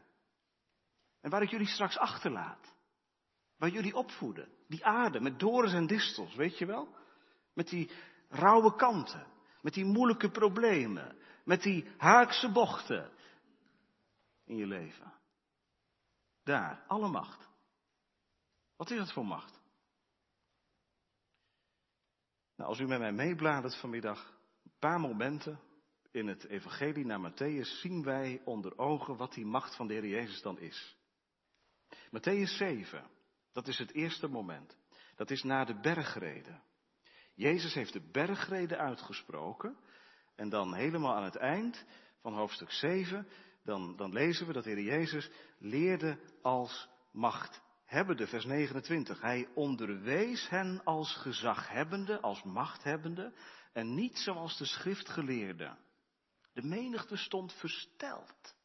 En 1.22 1.30
waar 1.30 1.42
ik 1.42 1.50
jullie 1.50 1.68
straks 1.68 1.98
achterlaat. 1.98 2.76
Waar 3.58 3.70
jullie 3.70 3.96
opvoeden. 3.96 4.50
Die 4.68 4.86
aarde 4.86 5.20
met 5.20 5.40
dorens 5.40 5.74
en 5.74 5.88
distels, 5.88 6.36
weet 6.36 6.58
je 6.58 6.66
wel? 6.66 6.96
Met 7.54 7.68
die 7.68 7.92
rauwe 8.30 8.76
kanten. 8.76 9.28
Met 9.62 9.74
die 9.74 9.86
moeilijke 9.86 10.30
problemen. 10.30 11.18
Met 11.44 11.62
die 11.62 11.88
haakse 11.98 12.52
bochten. 12.52 13.12
In 14.46 14.56
je 14.56 14.68
leven. 14.68 15.14
Daar, 16.44 16.84
alle 16.88 17.08
macht. 17.08 17.50
Wat 18.76 18.90
is 18.92 18.98
dat 18.98 19.12
voor 19.12 19.26
macht? 19.26 19.62
Nou, 22.56 22.70
als 22.70 22.80
u 22.80 22.88
met 22.88 23.00
mij 23.00 23.12
meebladert 23.12 23.80
vanmiddag, 23.80 24.34
een 24.64 24.74
paar 24.80 25.00
momenten, 25.00 25.60
in 26.18 26.28
het 26.28 26.48
evangelie 26.48 27.06
naar 27.06 27.32
Matthäus 27.32 27.80
zien 27.80 28.04
wij 28.04 28.42
onder 28.46 28.78
ogen 28.78 29.18
wat 29.18 29.34
die 29.34 29.46
macht 29.46 29.76
van 29.76 29.88
de 29.88 29.94
Heer 29.94 30.08
Jezus 30.08 30.42
dan 30.42 30.60
is. 30.60 30.98
Matthäus 31.90 32.58
7, 32.58 33.10
dat 33.54 33.68
is 33.68 33.78
het 33.78 33.94
eerste 33.94 34.28
moment. 34.28 34.78
Dat 35.16 35.32
is 35.32 35.44
na 35.44 35.66
de 35.66 35.80
bergreden. 35.80 36.64
Jezus 37.34 37.74
heeft 37.74 37.94
de 37.94 38.10
bergreden 38.12 38.78
uitgesproken. 38.78 39.78
En 40.36 40.50
dan 40.50 40.74
helemaal 40.74 41.16
aan 41.16 41.24
het 41.24 41.36
eind 41.36 41.86
van 42.22 42.34
hoofdstuk 42.34 42.72
7, 42.72 43.28
dan, 43.64 43.96
dan 43.96 44.14
lezen 44.14 44.48
we 44.48 44.54
dat 44.54 44.64
de 44.64 44.70
Heer 44.70 44.84
Jezus 44.84 45.30
leerde 45.58 46.20
als 46.42 46.90
machthebbende, 47.12 48.28
vers 48.28 48.46
29. 48.46 49.22
Hij 49.22 49.48
onderwees 49.54 50.50
hen 50.50 50.82
als 50.84 51.16
gezaghebbende, 51.16 52.22
als 52.22 52.44
machthebbende, 52.44 53.34
en 53.74 53.96
niet 53.96 54.18
zoals 54.18 54.58
de 54.58 54.66
schriftgeleerden. 54.66 55.86
De 56.58 56.64
menigte 56.64 57.18
stond 57.18 57.54
versteld. 57.54 58.56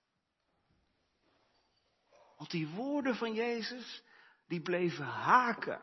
Want 2.36 2.50
die 2.50 2.68
woorden 2.68 3.14
van 3.14 3.34
Jezus, 3.34 4.02
die 4.46 4.60
bleven 4.62 5.04
haken. 5.04 5.80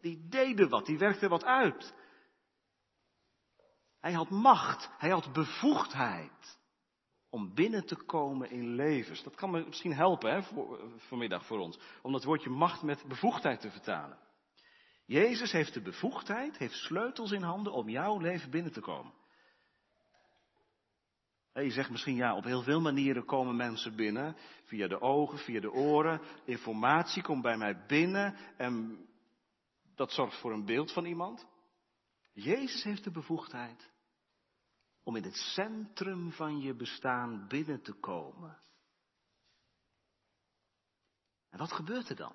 Die 0.00 0.28
deden 0.28 0.68
wat, 0.68 0.86
die 0.86 0.98
werkten 0.98 1.28
wat 1.28 1.44
uit. 1.44 1.94
Hij 4.00 4.12
had 4.12 4.30
macht, 4.30 4.90
hij 4.98 5.10
had 5.10 5.32
bevoegdheid 5.32 6.58
om 7.28 7.54
binnen 7.54 7.86
te 7.86 7.96
komen 7.96 8.50
in 8.50 8.74
levens. 8.74 9.22
Dat 9.22 9.34
kan 9.34 9.50
me 9.50 9.64
misschien 9.64 9.94
helpen 9.94 10.32
hè, 10.32 10.42
voor, 10.42 10.92
vanmiddag 10.96 11.46
voor 11.46 11.58
ons, 11.58 11.78
om 12.02 12.12
dat 12.12 12.24
woordje 12.24 12.50
macht 12.50 12.82
met 12.82 13.04
bevoegdheid 13.08 13.60
te 13.60 13.70
vertalen. 13.70 14.18
Jezus 15.04 15.52
heeft 15.52 15.74
de 15.74 15.82
bevoegdheid, 15.82 16.58
heeft 16.58 16.74
sleutels 16.74 17.30
in 17.30 17.42
handen 17.42 17.72
om 17.72 17.88
jouw 17.88 18.18
leven 18.18 18.50
binnen 18.50 18.72
te 18.72 18.80
komen. 18.80 19.18
Je 21.52 21.70
zegt 21.70 21.90
misschien 21.90 22.14
ja, 22.14 22.36
op 22.36 22.44
heel 22.44 22.62
veel 22.62 22.80
manieren 22.80 23.24
komen 23.24 23.56
mensen 23.56 23.96
binnen. 23.96 24.36
Via 24.64 24.88
de 24.88 25.00
ogen, 25.00 25.38
via 25.38 25.60
de 25.60 25.72
oren. 25.72 26.20
Informatie 26.44 27.22
komt 27.22 27.42
bij 27.42 27.56
mij 27.56 27.86
binnen 27.86 28.36
en 28.56 29.04
dat 29.94 30.12
zorgt 30.12 30.40
voor 30.40 30.52
een 30.52 30.64
beeld 30.64 30.92
van 30.92 31.04
iemand. 31.04 31.46
Jezus 32.32 32.82
heeft 32.82 33.04
de 33.04 33.10
bevoegdheid 33.10 33.90
om 35.02 35.16
in 35.16 35.22
het 35.22 35.36
centrum 35.36 36.32
van 36.32 36.60
je 36.60 36.74
bestaan 36.74 37.46
binnen 37.48 37.82
te 37.82 37.92
komen. 37.92 38.58
En 41.50 41.58
wat 41.58 41.72
gebeurt 41.72 42.08
er 42.08 42.16
dan? 42.16 42.34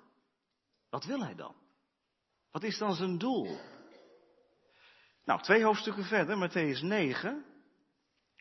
Wat 0.88 1.04
wil 1.04 1.22
hij 1.22 1.34
dan? 1.34 1.54
Wat 2.50 2.62
is 2.62 2.78
dan 2.78 2.94
zijn 2.94 3.18
doel? 3.18 3.58
Nou, 5.24 5.42
twee 5.42 5.64
hoofdstukken 5.64 6.04
verder, 6.04 6.48
Matthäus 6.48 6.82
9, 6.82 7.55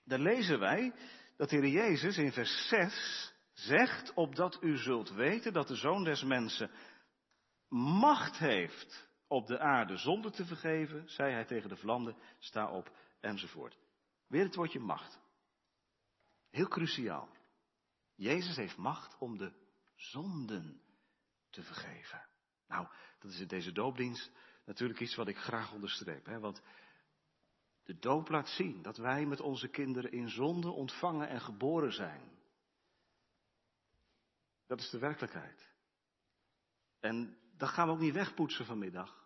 daar 0.06 0.20
lezen 0.20 0.60
wij 0.60 0.94
dat 1.38 1.50
de 1.50 1.56
Heer 1.56 1.68
Jezus 1.68 2.18
in 2.18 2.32
vers 2.32 2.68
6 2.68 3.34
zegt, 3.54 4.14
opdat 4.14 4.58
u 4.62 4.78
zult 4.78 5.10
weten 5.10 5.54
dat 5.54 5.68
de 5.68 5.76
Zoon 5.76 6.04
des 6.04 6.24
Mensen 6.24 6.72
macht 7.70 8.38
heeft 8.38 9.08
op 9.28 9.48
de 9.48 9.60
aarde 9.60 9.98
zonde 9.98 10.32
te 10.32 10.46
vergeven, 10.46 11.10
zei 11.10 11.34
hij 11.34 11.46
tegen 11.46 11.70
de 11.70 11.76
vlammen, 11.76 12.18
sta 12.40 12.72
op, 12.72 12.98
enzovoort. 13.20 13.78
Weer 14.28 14.44
het 14.44 14.56
woordje 14.56 14.80
macht. 14.80 15.20
Heel 16.50 16.68
cruciaal. 16.68 17.30
Jezus 18.16 18.56
heeft 18.56 18.78
macht 18.78 19.18
om 19.18 19.38
de 19.38 19.54
zonden 19.96 20.82
te 21.50 21.64
vergeven. 21.64 22.28
Nou, 22.68 22.88
dat 23.20 23.32
is 23.32 23.40
in 23.40 23.48
deze 23.48 23.72
doopdienst 23.72 24.32
natuurlijk 24.66 25.00
iets 25.00 25.16
wat 25.16 25.28
ik 25.28 25.38
graag 25.38 25.74
onderstreep. 25.74 26.26
Hè? 26.26 26.40
Want 26.40 26.62
de 27.86 28.00
doop 28.00 28.30
laat 28.30 28.50
zien 28.50 28.82
dat 28.82 28.98
wij 28.98 29.26
met 29.26 29.40
onze 29.40 29.68
kinderen 29.68 30.12
in 30.12 30.30
zonde 30.30 30.72
ontvangen 30.72 31.28
en 31.28 31.42
geboren 31.42 31.94
zijn. 31.94 32.22
Dat 34.68 34.80
is 34.80 34.90
de 34.90 35.00
werkelijkheid. 35.00 35.74
En 37.00 37.38
dat 37.58 37.70
gaan 37.70 37.88
we 37.88 37.94
ook 37.94 38.00
niet 38.00 38.14
wegpoetsen 38.14 38.66
vanmiddag. 38.66 39.24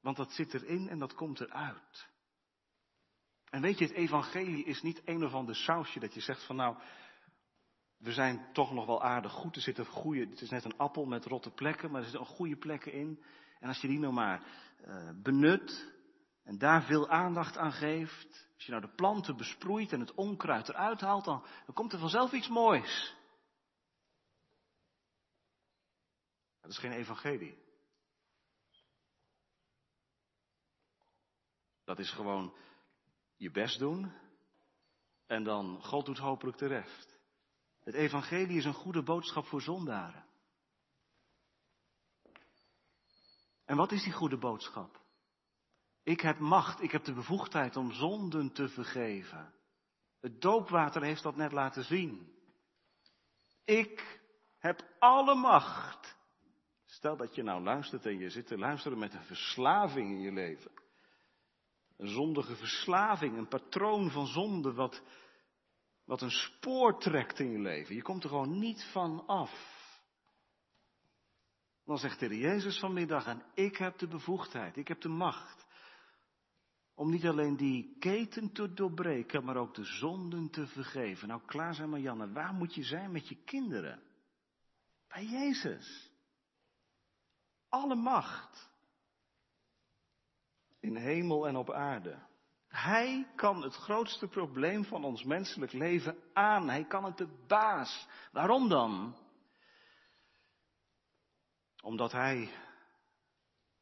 Want 0.00 0.16
dat 0.16 0.32
zit 0.32 0.54
erin 0.54 0.88
en 0.88 0.98
dat 0.98 1.14
komt 1.14 1.40
eruit. 1.40 2.08
En 3.50 3.60
weet 3.60 3.78
je, 3.78 3.84
het 3.84 3.94
evangelie 3.94 4.64
is 4.64 4.82
niet 4.82 5.02
een 5.04 5.24
of 5.24 5.32
ander 5.32 5.56
sausje 5.56 6.00
dat 6.00 6.14
je 6.14 6.20
zegt 6.20 6.46
van 6.46 6.56
nou, 6.56 6.76
we 7.96 8.12
zijn 8.12 8.52
toch 8.52 8.72
nog 8.72 8.86
wel 8.86 9.02
aardig 9.02 9.32
goed. 9.32 9.56
Er 9.56 9.62
zitten 9.62 9.86
goede, 9.86 10.26
het 10.30 10.40
is 10.40 10.50
net 10.50 10.64
een 10.64 10.76
appel 10.76 11.04
met 11.04 11.24
rotte 11.24 11.50
plekken, 11.50 11.90
maar 11.90 12.00
er 12.00 12.08
zitten 12.08 12.28
ook 12.28 12.34
goede 12.34 12.56
plekken 12.56 12.92
in. 12.92 13.22
En 13.60 13.68
als 13.68 13.80
je 13.80 13.88
die 13.88 13.98
nou 13.98 14.12
maar 14.12 14.42
uh, 14.86 15.10
benut 15.22 15.91
en 16.42 16.58
daar 16.58 16.82
veel 16.82 17.08
aandacht 17.08 17.56
aan 17.56 17.72
geeft, 17.72 18.48
als 18.54 18.64
je 18.64 18.70
nou 18.70 18.82
de 18.82 18.94
planten 18.94 19.36
besproeit 19.36 19.92
en 19.92 20.00
het 20.00 20.14
onkruid 20.14 20.68
eruit 20.68 21.00
haalt, 21.00 21.24
dan, 21.24 21.46
komt 21.74 21.92
er 21.92 21.98
vanzelf 21.98 22.32
iets 22.32 22.48
moois. 22.48 23.14
Dat 26.60 26.70
is 26.70 26.78
geen 26.78 26.92
evangelie. 26.92 27.60
Dat 31.84 31.98
is 31.98 32.10
gewoon 32.10 32.56
je 33.36 33.50
best 33.50 33.78
doen 33.78 34.12
en 35.26 35.44
dan 35.44 35.82
God 35.82 36.06
doet 36.06 36.18
hopelijk 36.18 36.58
de 36.58 36.66
rest. 36.66 37.16
Het 37.82 37.94
evangelie 37.94 38.56
is 38.56 38.64
een 38.64 38.74
goede 38.74 39.02
boodschap 39.02 39.46
voor 39.46 39.62
zondaren. 39.62 40.24
En 43.64 43.76
wat 43.76 43.92
is 43.92 44.02
die 44.02 44.12
goede 44.12 44.38
boodschap? 44.38 45.01
Ik 46.02 46.20
heb 46.20 46.38
macht, 46.38 46.82
ik 46.82 46.90
heb 46.90 47.04
de 47.04 47.12
bevoegdheid 47.12 47.76
om 47.76 47.92
zonden 47.92 48.52
te 48.52 48.68
vergeven. 48.68 49.54
Het 50.20 50.40
doopwater 50.40 51.02
heeft 51.02 51.22
dat 51.22 51.36
net 51.36 51.52
laten 51.52 51.84
zien. 51.84 52.32
Ik 53.64 54.20
heb 54.58 54.82
alle 54.98 55.34
macht. 55.34 56.16
Stel 56.84 57.16
dat 57.16 57.34
je 57.34 57.42
nou 57.42 57.62
luistert 57.62 58.06
en 58.06 58.18
je 58.18 58.30
zit 58.30 58.46
te 58.46 58.58
luisteren 58.58 58.98
met 58.98 59.14
een 59.14 59.24
verslaving 59.24 60.10
in 60.10 60.20
je 60.20 60.32
leven. 60.32 60.70
Een 61.96 62.08
zondige 62.08 62.56
verslaving, 62.56 63.36
een 63.36 63.48
patroon 63.48 64.10
van 64.10 64.26
zonde 64.26 64.72
wat, 64.72 65.02
wat 66.04 66.20
een 66.20 66.30
spoor 66.30 66.98
trekt 67.00 67.38
in 67.38 67.50
je 67.50 67.58
leven. 67.58 67.94
Je 67.94 68.02
komt 68.02 68.22
er 68.22 68.28
gewoon 68.28 68.58
niet 68.58 68.88
van 68.92 69.26
af. 69.26 69.70
Dan 71.84 71.98
zegt 71.98 72.18
de 72.18 72.38
Jezus 72.38 72.78
vanmiddag, 72.78 73.26
en 73.26 73.42
ik 73.54 73.76
heb 73.76 73.98
de 73.98 74.08
bevoegdheid, 74.08 74.76
ik 74.76 74.88
heb 74.88 75.00
de 75.00 75.08
macht. 75.08 75.66
Om 76.94 77.10
niet 77.10 77.26
alleen 77.26 77.56
die 77.56 77.96
keten 77.98 78.52
te 78.52 78.72
doorbreken, 78.72 79.44
maar 79.44 79.56
ook 79.56 79.74
de 79.74 79.84
zonden 79.84 80.50
te 80.50 80.66
vergeven. 80.66 81.28
Nou, 81.28 81.40
klaar 81.46 81.74
zijn 81.74 81.90
Marianne, 81.90 82.32
waar 82.32 82.54
moet 82.54 82.74
je 82.74 82.82
zijn 82.82 83.12
met 83.12 83.28
je 83.28 83.36
kinderen? 83.44 84.02
Bij 85.08 85.24
Jezus. 85.24 86.10
Alle 87.68 87.94
macht. 87.94 88.70
In 90.80 90.96
hemel 90.96 91.46
en 91.46 91.56
op 91.56 91.70
aarde. 91.70 92.18
Hij 92.68 93.32
kan 93.36 93.62
het 93.62 93.74
grootste 93.74 94.28
probleem 94.28 94.84
van 94.84 95.04
ons 95.04 95.24
menselijk 95.24 95.72
leven 95.72 96.16
aan. 96.32 96.68
Hij 96.68 96.84
kan 96.84 97.04
het 97.04 97.16
de 97.16 97.44
baas. 97.46 98.08
Waarom 98.32 98.68
dan? 98.68 99.16
Omdat 101.82 102.12
hij 102.12 102.50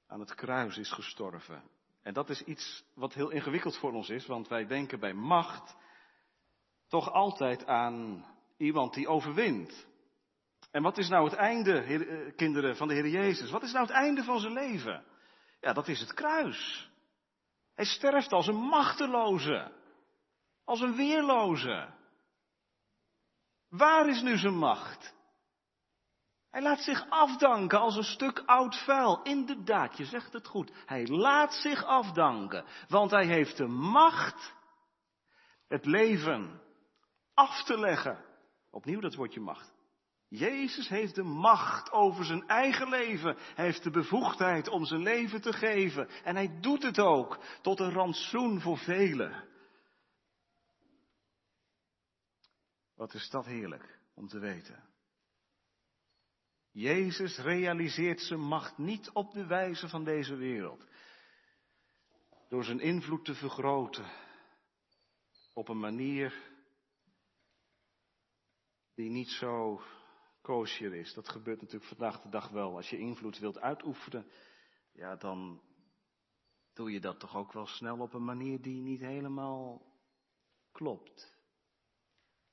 aan 0.07 0.21
het 0.21 0.35
kruis 0.35 0.77
is 0.77 0.93
gestorven. 0.93 1.63
En 2.03 2.15
dat 2.15 2.31
is 2.31 2.43
iets 2.43 2.85
wat 2.95 3.15
heel 3.15 3.31
ingewikkeld 3.31 3.77
voor 3.77 3.93
ons 3.93 4.09
is, 4.09 4.27
want 4.27 4.49
wij 4.49 4.67
denken 4.67 5.01
bij 5.01 5.15
macht 5.15 5.77
toch 6.89 7.13
altijd 7.13 7.67
aan 7.67 8.27
iemand 8.57 8.95
die 8.95 9.09
overwint. 9.09 9.87
En 10.71 10.83
wat 10.83 10.99
is 10.99 11.09
nou 11.09 11.25
het 11.25 11.35
einde, 11.35 11.81
eh, 11.81 12.37
kinderen 12.37 12.77
van 12.77 12.89
de 12.89 12.95
Heer 12.95 13.09
Jezus? 13.09 13.51
Wat 13.51 13.63
is 13.63 13.73
nou 13.73 13.87
het 13.87 13.95
einde 13.95 14.25
van 14.25 14.41
zijn 14.41 14.53
leven? 14.53 15.05
Ja, 15.61 15.73
dat 15.73 15.89
is 15.89 16.01
het 16.01 16.15
kruis. 16.15 16.91
Hij 17.75 17.85
sterft 17.85 18.33
als 18.33 18.47
een 18.47 18.61
machteloze, 18.61 19.73
als 20.65 20.81
een 20.81 20.97
weerloze. 20.97 21.89
Waar 23.69 24.09
is 24.09 24.23
nu 24.23 24.39
zijn 24.39 24.57
macht? 24.57 25.15
Hij 26.51 26.63
laat 26.63 26.81
zich 26.81 27.07
afdanken 27.09 27.81
als 27.81 27.97
een 27.97 28.05
stuk 28.05 28.43
oud 28.47 28.77
vuil. 28.85 29.23
Inderdaad, 29.23 29.97
je 29.97 30.05
zegt 30.05 30.33
het 30.33 30.47
goed. 30.47 30.73
Hij 30.87 31.07
laat 31.07 31.55
zich 31.55 31.85
afdanken, 31.85 32.65
want 32.89 33.11
hij 33.11 33.27
heeft 33.27 33.57
de 33.57 33.67
macht 33.67 34.55
het 35.69 35.85
leven 35.85 36.61
af 37.35 37.65
te 37.65 37.79
leggen. 37.79 38.25
Opnieuw 38.71 39.01
dat 39.01 39.15
woordje 39.15 39.41
macht. 39.41 39.73
Jezus 40.29 40.89
heeft 40.89 41.15
de 41.15 41.23
macht 41.23 41.91
over 41.91 42.25
zijn 42.25 42.49
eigen 42.49 42.89
leven. 42.89 43.37
Hij 43.55 43.65
heeft 43.65 43.83
de 43.83 43.91
bevoegdheid 43.91 44.69
om 44.69 44.85
zijn 44.85 45.03
leven 45.03 45.41
te 45.41 45.53
geven. 45.53 46.09
En 46.25 46.37
hij 46.37 46.61
doet 46.61 46.83
het 46.83 46.99
ook 46.99 47.39
tot 47.63 47.81
een 47.81 47.93
rantsoen 47.93 48.61
voor 48.61 48.79
velen. 48.79 49.49
Wat 52.95 53.15
is 53.15 53.31
dat 53.31 53.47
heerlijk 53.47 53.99
om 54.15 54.29
te 54.29 54.39
weten. 54.39 54.90
Jezus 56.81 57.39
realiseert 57.39 58.21
zijn 58.21 58.41
macht 58.41 58.79
niet 58.79 59.11
op 59.11 59.33
de 59.33 59.47
wijze 59.47 59.89
van 59.89 60.05
deze 60.05 60.35
wereld. 60.35 60.87
Door 62.49 62.65
zijn 62.65 62.81
invloed 62.81 63.25
te 63.25 63.35
vergroten. 63.35 64.11
Op 65.55 65.69
een 65.69 65.79
manier 65.79 66.53
die 68.95 69.11
niet 69.11 69.29
zo 69.29 69.83
kosher 70.43 70.95
is. 70.95 71.15
Dat 71.15 71.29
gebeurt 71.29 71.61
natuurlijk 71.61 71.91
vandaag 71.91 72.23
de 72.23 72.29
dag 72.29 72.49
wel. 72.49 72.77
Als 72.77 72.91
je 72.91 72.99
invloed 72.99 73.39
wilt 73.39 73.59
uitoefenen, 73.59 74.31
ja, 74.93 75.17
dan 75.17 75.63
doe 76.73 76.91
je 76.91 77.01
dat 77.01 77.21
toch 77.21 77.37
ook 77.37 77.53
wel 77.53 77.67
snel 77.67 77.99
op 77.99 78.13
een 78.13 78.25
manier 78.25 78.61
die 78.61 78.81
niet 78.81 79.01
helemaal 79.01 79.83
klopt. 80.73 81.39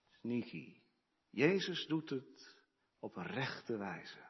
Sneaky. 0.09 0.81
Jezus 1.29 1.85
doet 1.85 2.09
het 2.09 2.56
op 3.07 3.15
een 3.15 3.27
rechte 3.27 3.77
wijze. 3.77 4.25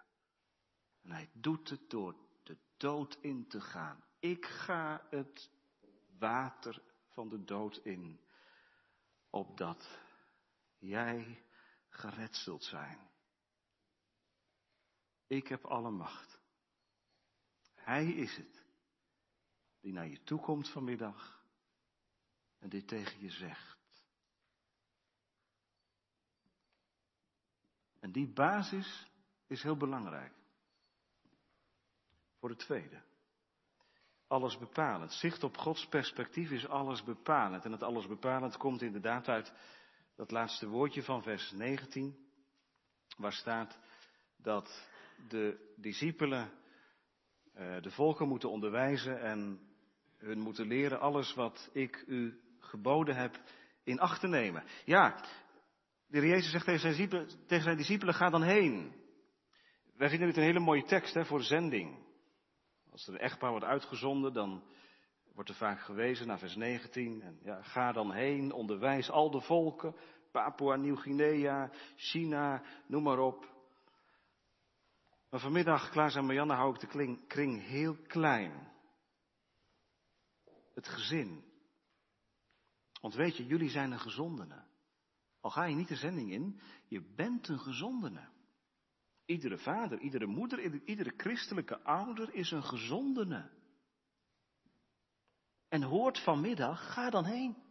En 1.01 1.11
hij 1.11 1.29
doet 1.33 1.69
het 1.69 1.89
door 1.89 2.15
de 2.43 2.57
dood 2.77 3.17
in 3.21 3.47
te 3.47 3.61
gaan. 3.61 4.03
Ik 4.19 4.45
ga 4.45 5.07
het 5.09 5.51
water 6.19 6.81
van 7.07 7.29
de 7.29 7.43
dood 7.43 7.77
in, 7.77 8.19
opdat 9.29 9.99
jij 10.77 11.43
gered 11.89 12.35
zult 12.35 12.63
zijn. 12.63 13.09
Ik 15.27 15.47
heb 15.47 15.65
alle 15.65 15.91
macht. 15.91 16.39
Hij 17.73 18.07
is 18.11 18.35
het 18.35 18.65
die 19.79 19.93
naar 19.93 20.07
je 20.07 20.23
toe 20.23 20.39
komt 20.39 20.69
vanmiddag 20.69 21.43
en 22.59 22.69
dit 22.69 22.87
tegen 22.87 23.21
je 23.21 23.31
zegt. 23.31 23.76
En 28.07 28.13
die 28.13 28.33
basis 28.33 29.07
is 29.47 29.63
heel 29.63 29.77
belangrijk. 29.77 30.33
Voor 32.39 32.49
het 32.49 32.59
tweede. 32.59 33.01
alles 34.27 34.57
bepalend. 34.57 35.13
Zicht 35.13 35.43
op 35.43 35.57
Gods 35.57 35.87
perspectief 35.87 36.51
is 36.51 36.67
alles 36.67 37.03
bepalend. 37.03 37.65
En 37.65 37.71
het 37.71 37.83
alles 37.83 38.07
bepalend 38.07 38.57
komt 38.57 38.81
inderdaad 38.81 39.27
uit 39.27 39.53
dat 40.15 40.31
laatste 40.31 40.67
woordje 40.67 41.03
van 41.03 41.21
vers 41.21 41.51
19, 41.51 42.27
waar 43.17 43.33
staat 43.33 43.79
dat 44.37 44.89
de 45.29 45.73
discipelen 45.75 46.51
eh, 47.53 47.81
de 47.81 47.91
volken 47.91 48.27
moeten 48.27 48.49
onderwijzen 48.49 49.21
en 49.21 49.59
hun 50.17 50.39
moeten 50.39 50.67
leren 50.67 50.99
alles 50.99 51.33
wat 51.33 51.69
ik 51.73 52.03
u 52.07 52.41
geboden 52.59 53.15
heb 53.15 53.41
in 53.83 53.99
acht 53.99 54.19
te 54.19 54.27
nemen. 54.27 54.63
Ja, 54.85 55.25
de 56.07 56.19
heer 56.19 56.27
Jezus 56.27 56.51
zegt 56.51 56.65
tegen 56.65 57.63
zijn, 57.63 57.77
discipelen, 57.77 58.13
ga 58.13 58.29
dan 58.29 58.43
heen. 58.43 58.95
Wij 59.93 60.09
vinden 60.09 60.27
dit 60.27 60.37
een 60.37 60.43
hele 60.43 60.59
mooie 60.59 60.83
tekst 60.83 61.13
hè, 61.13 61.25
voor 61.25 61.43
zending. 61.43 62.05
Als 62.91 63.07
er 63.07 63.13
een 63.13 63.19
echtpaar 63.19 63.49
wordt 63.49 63.65
uitgezonden, 63.65 64.33
dan 64.33 64.63
wordt 65.33 65.49
er 65.49 65.55
vaak 65.55 65.79
gewezen 65.79 66.27
naar 66.27 66.39
vers 66.39 66.55
19. 66.55 67.21
En 67.21 67.39
ja, 67.41 67.61
ga 67.61 67.91
dan 67.91 68.13
heen, 68.13 68.51
onderwijs 68.51 69.09
al 69.09 69.31
de 69.31 69.41
volken, 69.41 69.95
Papua 70.31 70.75
Nieuw-Guinea, 70.75 71.71
China, 71.95 72.63
noem 72.87 73.03
maar 73.03 73.19
op. 73.19 73.55
Maar 75.29 75.39
vanmiddag, 75.39 75.89
Klaas 75.89 76.15
en 76.15 76.25
Marianne, 76.25 76.53
hou 76.53 76.73
ik 76.73 76.79
de 76.79 77.17
kring 77.27 77.65
heel 77.65 77.95
klein. 77.95 78.71
Het 80.73 80.87
gezin. 80.87 81.43
Want 83.01 83.13
weet 83.13 83.37
je, 83.37 83.45
jullie 83.45 83.69
zijn 83.69 83.91
een 83.91 83.99
gezondene. 83.99 84.66
Al 85.47 85.53
ga 85.53 85.63
je 85.63 85.75
niet 85.75 85.87
de 85.87 85.95
zending 85.95 86.31
in, 86.31 86.59
je 86.87 87.01
bent 87.15 87.47
een 87.47 87.59
gezondene. 87.59 88.29
Iedere 89.25 89.57
vader, 89.57 89.99
iedere 89.99 90.25
moeder, 90.25 90.83
iedere 90.85 91.13
christelijke 91.17 91.83
ouder 91.83 92.33
is 92.33 92.51
een 92.51 92.63
gezondene. 92.63 93.49
En 95.69 95.83
hoort 95.83 96.23
vanmiddag, 96.23 96.93
ga 96.93 97.09
dan 97.09 97.25
heen. 97.25 97.63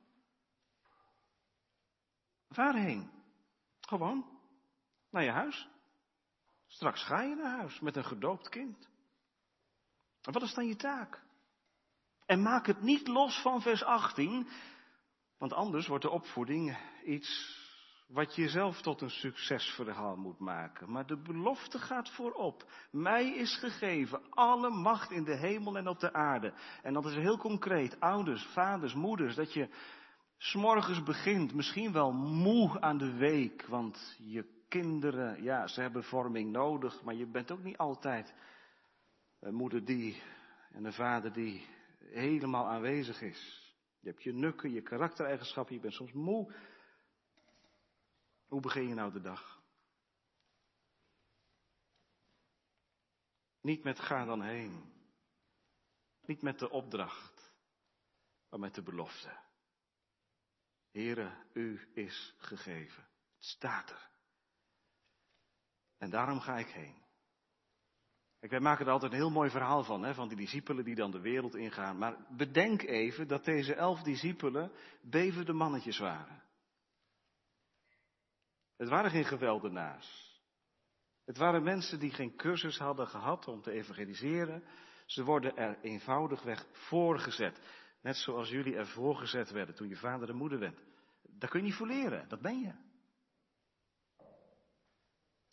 Waarheen? 2.49 3.11
Gewoon 3.81 4.41
naar 5.11 5.25
je 5.25 5.31
huis. 5.31 5.69
Straks 6.67 7.05
ga 7.05 7.23
je 7.23 7.35
naar 7.35 7.57
huis 7.57 7.81
met 7.81 7.97
een 7.97 8.05
gedoopt 8.05 8.49
kind. 8.49 8.89
En 10.21 10.33
wat 10.33 10.43
is 10.43 10.55
dan 10.55 10.67
je 10.67 10.77
taak? 10.77 11.23
En 12.27 12.43
maak 12.43 12.67
het 12.67 12.83
niet 12.83 13.09
los 13.09 13.41
van 13.43 13.63
vers 13.63 13.83
18, 13.83 14.49
want 15.39 15.53
anders 15.53 15.87
wordt 15.87 16.05
de 16.05 16.11
opvoeding 16.11 16.79
iets 17.05 17.65
wat 18.07 18.35
je 18.35 18.49
zelf 18.49 18.81
tot 18.81 19.01
een 19.01 19.11
succesverhaal 19.11 20.17
moet 20.17 20.39
maken. 20.39 20.91
Maar 20.91 21.07
de 21.07 21.23
belofte 21.23 21.79
gaat 21.79 22.11
voorop. 22.11 22.73
Mij 22.91 23.35
is 23.35 23.59
gegeven 23.59 24.31
alle 24.31 24.71
macht 24.71 25.11
in 25.11 25.25
de 25.25 25.37
hemel 25.37 25.77
en 25.77 25.89
op 25.89 26.01
de 26.01 26.13
aarde. 26.13 26.53
En 26.83 26.93
dat 26.93 27.05
is 27.07 27.15
heel 27.15 27.39
concreet. 27.39 28.01
Ouders, 28.01 28.45
vaders, 28.45 28.95
moeders, 28.95 29.35
dat 29.35 29.53
je 29.53 29.69
s'morgens 30.37 31.03
begint, 31.03 31.55
misschien 31.55 31.93
wel 31.93 32.13
moe 32.13 32.81
aan 32.81 32.99
de 32.99 33.17
week, 33.17 33.67
want 33.67 34.17
je 34.19 34.55
kinderen, 34.69 35.43
ja, 35.43 35.67
ze 35.67 35.81
hebben 35.81 36.05
vorming 36.05 36.53
nodig, 36.53 37.03
maar 37.03 37.15
je 37.15 37.27
bent 37.27 37.51
ook 37.51 37.63
niet 37.63 37.77
altijd 37.77 38.35
een 39.41 39.55
moeder 39.55 39.85
die 39.85 40.23
en 40.73 40.85
een 40.85 40.93
vader 40.93 41.33
die 41.33 41.67
helemaal 41.99 42.67
aanwezig 42.67 43.23
is. 43.23 43.75
Je 44.01 44.09
hebt 44.09 44.23
je 44.23 44.33
nukken, 44.33 44.73
je 44.73 44.83
karaktereigenschappen, 44.83 45.75
je 45.75 45.81
bent 45.81 45.95
soms 45.95 46.13
moe. 46.13 46.55
Hoe 48.47 48.61
begin 48.61 48.89
je 48.89 48.95
nou 48.95 49.13
de 49.13 49.21
dag? 49.21 49.63
Niet 53.61 53.85
met 53.85 53.99
ga 53.99 54.25
dan 54.25 54.43
heen. 54.43 54.93
Niet 56.21 56.43
met 56.43 56.59
de 56.59 56.71
opdracht, 56.71 57.53
maar 58.49 58.61
met 58.61 58.75
de 58.75 58.83
belofte. 58.83 59.39
Here, 60.91 61.45
u 61.53 61.91
is 61.95 62.35
gegeven. 62.39 63.03
Het 63.35 63.45
staat 63.45 63.91
er. 63.91 64.11
En 65.99 66.11
daarom 66.11 66.41
ga 66.41 66.59
ik 66.59 66.69
heen. 66.69 67.05
Kijk, 68.39 68.51
wij 68.51 68.61
maken 68.61 68.87
er 68.87 68.93
altijd 68.93 69.13
een 69.13 69.19
heel 69.19 69.31
mooi 69.31 69.51
verhaal 69.51 69.85
van, 69.85 70.03
hè, 70.03 70.15
van 70.15 70.29
die 70.29 70.37
discipelen 70.37 70.85
die 70.85 70.95
dan 70.95 71.11
de 71.11 71.21
wereld 71.21 71.55
ingaan. 71.55 71.99
Maar 71.99 72.27
bedenk 72.37 72.83
even 72.83 73.29
dat 73.29 73.45
deze 73.45 73.75
elf 73.75 74.03
discipelen 74.03 74.73
bevende 75.01 75.53
mannetjes 75.53 75.99
waren. 75.99 76.43
Het 78.77 78.89
waren 78.89 79.11
geen 79.11 79.25
geweldenaars. 79.25 80.41
Het 81.25 81.37
waren 81.37 81.63
mensen 81.63 81.99
die 81.99 82.11
geen 82.11 82.37
cursus 82.37 82.79
hadden 82.79 83.07
gehad 83.07 83.49
om 83.49 83.63
te 83.63 83.71
evangeliseren. 83.71 84.65
Ze 85.07 85.25
worden 85.25 85.57
er 85.57 85.79
eenvoudigweg 85.81 86.67
voorgezet. 86.73 87.61
Net 88.01 88.17
zoals 88.17 88.49
jullie 88.49 88.77
er 88.77 88.87
voorgezet 88.87 89.51
werden 89.51 89.75
toen 89.75 89.89
je 89.89 89.97
vader 89.97 90.29
en 90.29 90.37
moeder 90.37 90.59
werd. 90.59 90.81
Daar 91.23 91.51
kun 91.51 91.61
je 91.61 91.67
niet 91.67 91.75
voor 91.75 91.87
leren, 91.87 92.29
dat 92.29 92.41
ben 92.41 92.61
je. 92.61 92.73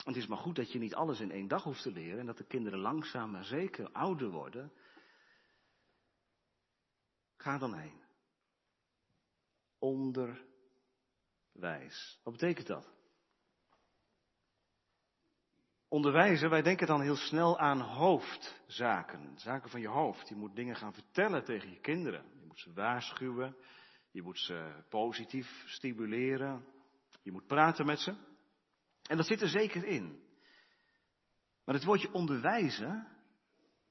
Het 0.03 0.15
is 0.15 0.27
maar 0.27 0.37
goed 0.37 0.55
dat 0.55 0.71
je 0.71 0.79
niet 0.79 0.95
alles 0.95 1.19
in 1.19 1.31
één 1.31 1.47
dag 1.47 1.63
hoeft 1.63 1.81
te 1.81 1.91
leren 1.91 2.19
en 2.19 2.25
dat 2.25 2.37
de 2.37 2.47
kinderen 2.47 2.79
langzaam 2.79 3.31
maar 3.31 3.45
zeker 3.45 3.91
ouder 3.91 4.29
worden. 4.29 4.71
Ga 7.37 7.57
dan 7.57 7.73
heen. 7.73 8.01
Onderwijs. 9.79 10.49
Wat 12.23 12.33
betekent 12.33 12.67
dat? 12.67 12.91
Onderwijzen, 15.93 16.49
wij 16.49 16.61
denken 16.61 16.87
dan 16.87 17.01
heel 17.01 17.15
snel 17.15 17.59
aan 17.59 17.79
hoofdzaken. 17.79 19.33
Zaken 19.35 19.69
van 19.69 19.81
je 19.81 19.87
hoofd. 19.87 20.29
Je 20.29 20.35
moet 20.35 20.55
dingen 20.55 20.75
gaan 20.75 20.93
vertellen 20.93 21.43
tegen 21.43 21.69
je 21.69 21.79
kinderen. 21.79 22.25
Je 22.39 22.45
moet 22.45 22.59
ze 22.59 22.73
waarschuwen. 22.73 23.55
Je 24.11 24.21
moet 24.21 24.39
ze 24.39 24.83
positief 24.89 25.63
stimuleren. 25.65 26.65
Je 27.23 27.31
moet 27.31 27.47
praten 27.47 27.85
met 27.85 27.99
ze. 27.99 28.15
En 29.03 29.17
dat 29.17 29.25
zit 29.25 29.41
er 29.41 29.47
zeker 29.47 29.85
in. 29.85 30.23
Maar 31.65 31.75
het 31.75 31.83
woordje 31.83 32.13
onderwijzen 32.13 33.07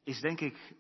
is 0.05 0.21
denk 0.21 0.41
ik 0.41 0.75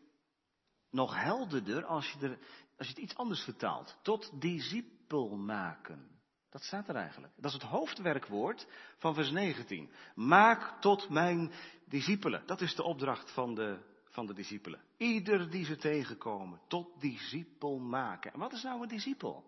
nog 0.90 1.22
helderder 1.22 1.84
als 1.84 2.12
je, 2.12 2.28
er, 2.28 2.38
als 2.76 2.86
je 2.86 2.94
het 2.94 3.02
iets 3.02 3.16
anders 3.16 3.42
vertaalt. 3.44 3.98
Tot 4.02 4.40
discipel 4.40 5.36
maken. 5.36 6.11
Dat 6.52 6.62
staat 6.62 6.88
er 6.88 6.94
eigenlijk. 6.94 7.32
Dat 7.36 7.44
is 7.44 7.52
het 7.52 7.62
hoofdwerkwoord 7.62 8.66
van 8.98 9.14
vers 9.14 9.30
19. 9.30 9.90
Maak 10.14 10.80
tot 10.80 11.08
mijn 11.08 11.52
discipelen. 11.84 12.42
Dat 12.46 12.60
is 12.60 12.74
de 12.74 12.82
opdracht 12.82 13.30
van 13.30 13.54
de, 13.54 13.78
van 14.04 14.26
de 14.26 14.34
discipelen. 14.34 14.80
Ieder 14.96 15.50
die 15.50 15.64
ze 15.64 15.76
tegenkomen, 15.76 16.60
tot 16.68 17.00
discipel 17.00 17.78
maken. 17.78 18.32
En 18.32 18.38
wat 18.38 18.52
is 18.52 18.62
nou 18.62 18.82
een 18.82 18.88
discipel? 18.88 19.44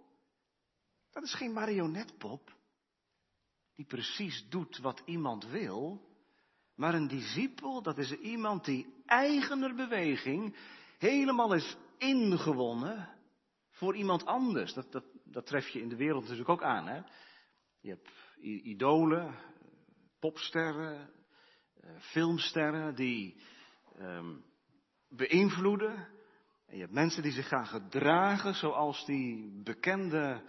Dat 1.11 1.23
is 1.23 1.35
geen 1.35 1.53
marionetpop 1.53 2.57
die 3.75 3.87
precies 3.87 4.47
doet 4.49 4.79
wat 4.79 5.03
iemand 5.05 5.47
wil. 5.47 6.09
Maar 6.75 6.95
een 6.95 7.09
discipel, 7.09 7.83
dat 7.83 7.99
is 7.99 8.13
iemand 8.13 8.65
die 8.65 9.03
eigener 9.07 9.75
beweging 9.75 10.57
helemaal 10.99 11.55
is 11.55 11.77
ingewonnen 11.99 13.09
voor 13.71 13.97
iemand 13.97 14.27
anders. 14.27 14.75
Dat, 14.75 14.93
dat, 14.93 15.05
dat 15.35 15.47
tref 15.47 15.69
je 15.69 15.81
in 15.81 15.89
de 15.89 15.97
wereld 15.97 16.23
natuurlijk 16.23 16.49
ook 16.49 16.63
aan. 16.63 16.87
Hè? 16.87 17.01
Je 17.81 17.91
hebt 17.91 18.11
idolen, 18.41 19.35
popsterren, 20.19 21.11
eh, 21.81 21.91
filmsterren 21.99 22.95
die 22.95 23.43
um, 24.01 24.45
beïnvloeden. 25.09 26.09
En 26.67 26.75
je 26.75 26.81
hebt 26.81 26.93
mensen 26.93 27.23
die 27.23 27.33
zich 27.33 27.49
gaan 27.49 27.67
gedragen 27.67 28.55
zoals 28.55 29.05
die 29.05 29.63
bekende 29.63 30.43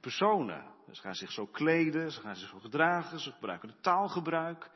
personen. 0.00 0.74
Ze 0.90 1.00
gaan 1.00 1.14
zich 1.14 1.32
zo 1.32 1.46
kleden, 1.46 2.10
ze 2.10 2.20
gaan 2.20 2.36
zich 2.36 2.48
zo 2.48 2.58
gedragen, 2.58 3.20
ze 3.20 3.32
gebruiken 3.32 3.68
de 3.68 3.80
taalgebruik 3.80 4.70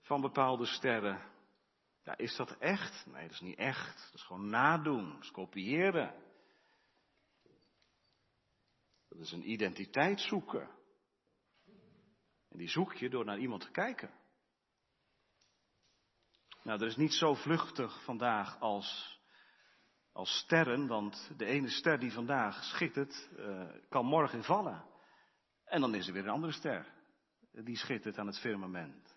van 0.00 0.20
bepaalde 0.20 0.66
sterren. 0.66 1.22
Ja, 2.02 2.16
is 2.16 2.36
dat 2.36 2.56
echt? 2.58 3.06
Nee, 3.06 3.22
dat 3.22 3.30
is 3.30 3.40
niet 3.40 3.58
echt. 3.58 4.04
Dat 4.04 4.14
is 4.14 4.22
gewoon 4.22 4.48
nadoen, 4.48 5.12
dat 5.12 5.22
is 5.22 5.30
kopiëren. 5.30 6.14
Dat 9.10 9.20
is 9.20 9.32
een 9.32 9.50
identiteit 9.50 10.20
zoeken. 10.20 10.70
En 12.48 12.58
die 12.58 12.68
zoek 12.68 12.94
je 12.94 13.10
door 13.10 13.24
naar 13.24 13.38
iemand 13.38 13.62
te 13.62 13.70
kijken. 13.70 14.10
Nou, 16.62 16.80
er 16.80 16.86
is 16.86 16.96
niet 16.96 17.12
zo 17.12 17.34
vluchtig 17.34 18.04
vandaag 18.04 18.60
als, 18.60 19.20
als 20.12 20.38
sterren, 20.38 20.86
want 20.86 21.32
de 21.36 21.44
ene 21.44 21.68
ster 21.68 21.98
die 21.98 22.12
vandaag 22.12 22.64
schittert, 22.64 23.30
uh, 23.36 23.70
kan 23.88 24.06
morgen 24.06 24.44
vallen. 24.44 24.84
En 25.64 25.80
dan 25.80 25.94
is 25.94 26.06
er 26.06 26.12
weer 26.12 26.22
een 26.22 26.28
andere 26.28 26.52
ster, 26.52 26.86
die 27.50 27.76
schittert 27.76 28.18
aan 28.18 28.26
het 28.26 28.38
firmament. 28.38 29.16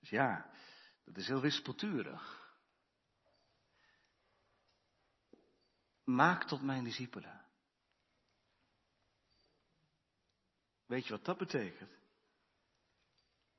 Dus 0.00 0.10
ja, 0.10 0.50
dat 1.04 1.16
is 1.16 1.26
heel 1.26 1.40
wispelturig. 1.40 2.54
Maak 6.04 6.44
tot 6.44 6.62
mijn 6.62 6.84
discipelen. 6.84 7.45
Weet 10.86 11.06
je 11.06 11.12
wat 11.12 11.24
dat 11.24 11.38
betekent? 11.38 11.90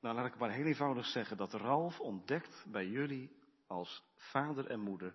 Nou, 0.00 0.14
laat 0.14 0.26
ik 0.26 0.38
maar 0.38 0.50
heel 0.50 0.66
eenvoudig 0.66 1.06
zeggen 1.06 1.36
dat 1.36 1.52
Ralf 1.52 2.00
ontdekt 2.00 2.64
bij 2.68 2.86
jullie 2.86 3.36
als 3.66 4.04
vader 4.14 4.66
en 4.66 4.80
moeder 4.80 5.14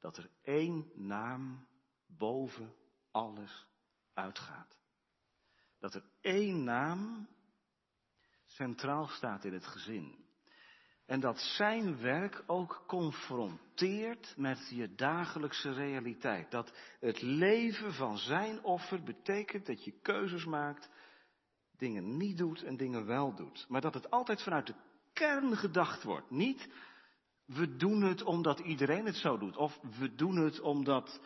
dat 0.00 0.16
er 0.16 0.30
één 0.42 0.90
naam 0.94 1.66
boven 2.06 2.74
alles 3.10 3.66
uitgaat. 4.14 4.78
Dat 5.78 5.94
er 5.94 6.04
één 6.20 6.64
naam 6.64 7.28
centraal 8.46 9.06
staat 9.06 9.44
in 9.44 9.52
het 9.52 9.66
gezin. 9.66 10.24
En 11.06 11.20
dat 11.20 11.38
zijn 11.38 12.00
werk 12.00 12.42
ook 12.46 12.84
confronteert 12.86 14.34
met 14.36 14.68
je 14.70 14.94
dagelijkse 14.94 15.72
realiteit. 15.72 16.50
Dat 16.50 16.72
het 17.00 17.22
leven 17.22 17.94
van 17.94 18.18
zijn 18.18 18.64
offer 18.64 19.02
betekent 19.02 19.66
dat 19.66 19.84
je 19.84 20.00
keuzes 20.00 20.44
maakt, 20.44 20.90
dingen 21.78 22.16
niet 22.16 22.38
doet 22.38 22.62
en 22.62 22.76
dingen 22.76 23.06
wel 23.06 23.34
doet. 23.34 23.66
Maar 23.68 23.80
dat 23.80 23.94
het 23.94 24.10
altijd 24.10 24.42
vanuit 24.42 24.66
de 24.66 24.74
kern 25.12 25.56
gedacht 25.56 26.02
wordt. 26.02 26.30
Niet, 26.30 26.68
we 27.44 27.76
doen 27.76 28.02
het 28.02 28.22
omdat 28.22 28.58
iedereen 28.58 29.06
het 29.06 29.16
zo 29.16 29.38
doet. 29.38 29.56
Of 29.56 29.78
we 29.98 30.14
doen 30.14 30.36
het 30.36 30.60
omdat 30.60 31.20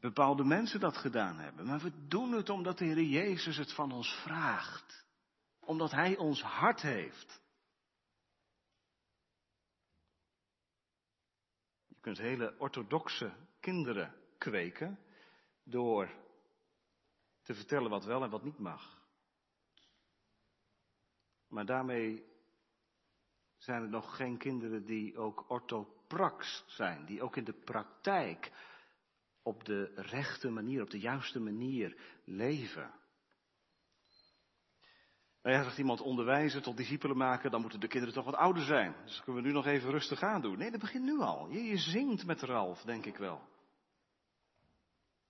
bepaalde 0.00 0.44
mensen 0.44 0.80
dat 0.80 0.96
gedaan 0.96 1.38
hebben. 1.38 1.66
Maar 1.66 1.80
we 1.80 2.06
doen 2.08 2.32
het 2.32 2.48
omdat 2.48 2.78
de 2.78 2.84
Heer 2.84 3.02
Jezus 3.02 3.56
het 3.56 3.72
van 3.72 3.92
ons 3.92 4.20
vraagt. 4.22 5.04
Omdat 5.60 5.90
Hij 5.90 6.16
ons 6.16 6.42
hart 6.42 6.80
heeft. 6.80 7.40
Je 11.86 11.96
kunt 12.00 12.18
hele 12.18 12.54
orthodoxe 12.58 13.32
kinderen 13.60 14.14
kweken 14.38 14.98
door 15.64 16.10
te 17.42 17.54
vertellen 17.54 17.90
wat 17.90 18.04
wel 18.04 18.22
en 18.22 18.30
wat 18.30 18.44
niet 18.44 18.58
mag. 18.58 18.99
Maar 21.50 21.66
daarmee 21.66 22.24
zijn 23.56 23.82
er 23.82 23.88
nog 23.88 24.16
geen 24.16 24.38
kinderen 24.38 24.84
die 24.84 25.18
ook 25.18 25.50
orthoprax 25.50 26.64
zijn, 26.66 27.04
die 27.04 27.22
ook 27.22 27.36
in 27.36 27.44
de 27.44 27.60
praktijk 27.64 28.52
op 29.42 29.64
de 29.64 29.92
rechte 29.94 30.50
manier, 30.50 30.82
op 30.82 30.90
de 30.90 30.98
juiste 30.98 31.40
manier 31.40 31.96
leven. 32.24 32.98
Nou 35.42 35.56
ja, 35.56 35.62
zegt 35.62 35.78
iemand 35.78 36.00
onderwijzen 36.00 36.62
tot 36.62 36.76
discipelen 36.76 37.16
maken, 37.16 37.50
dan 37.50 37.60
moeten 37.60 37.80
de 37.80 37.88
kinderen 37.88 38.14
toch 38.14 38.24
wat 38.24 38.34
ouder 38.34 38.62
zijn. 38.62 38.94
Dus 39.04 39.22
kunnen 39.22 39.42
we 39.42 39.48
nu 39.48 39.54
nog 39.54 39.66
even 39.66 39.90
rustig 39.90 40.22
aan 40.22 40.40
doen. 40.40 40.58
Nee, 40.58 40.70
dat 40.70 40.80
begint 40.80 41.04
nu 41.04 41.18
al. 41.18 41.48
Je, 41.48 41.64
je 41.64 41.78
zingt 41.78 42.26
met 42.26 42.42
Ralf, 42.42 42.82
denk 42.82 43.06
ik 43.06 43.16
wel. 43.16 43.48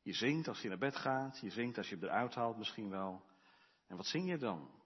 Je 0.03 0.13
zingt 0.13 0.49
als 0.49 0.61
je 0.61 0.69
naar 0.69 0.79
bed 0.79 0.97
gaat, 0.97 1.41
je 1.41 1.51
zingt 1.51 1.79
als 1.79 1.89
je 1.89 1.95
hem 1.95 2.05
eruit 2.05 2.35
haalt 2.35 2.57
misschien 2.57 2.91
wel. 2.91 3.23
En 3.87 3.97
wat 3.97 4.07
zing 4.07 4.29
je 4.29 4.39
dan? 4.39 4.80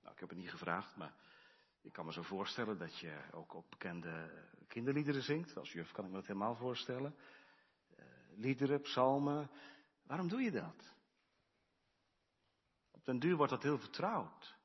Nou, 0.00 0.14
ik 0.14 0.20
heb 0.20 0.28
het 0.28 0.38
niet 0.38 0.50
gevraagd, 0.50 0.96
maar 0.96 1.14
ik 1.80 1.92
kan 1.92 2.06
me 2.06 2.12
zo 2.12 2.22
voorstellen 2.22 2.78
dat 2.78 2.98
je 2.98 3.20
ook 3.32 3.54
op 3.54 3.70
bekende 3.70 4.30
kinderliederen 4.68 5.22
zingt. 5.22 5.56
Als 5.56 5.72
juf 5.72 5.92
kan 5.92 6.04
ik 6.04 6.10
me 6.10 6.16
dat 6.16 6.26
helemaal 6.26 6.56
voorstellen. 6.56 7.14
Uh, 7.98 8.04
liederen, 8.36 8.80
psalmen. 8.80 9.50
Waarom 10.02 10.28
doe 10.28 10.40
je 10.40 10.50
dat? 10.50 10.94
Op 12.90 13.04
den 13.04 13.18
duur 13.18 13.36
wordt 13.36 13.52
dat 13.52 13.62
heel 13.62 13.78
vertrouwd. 13.78 14.58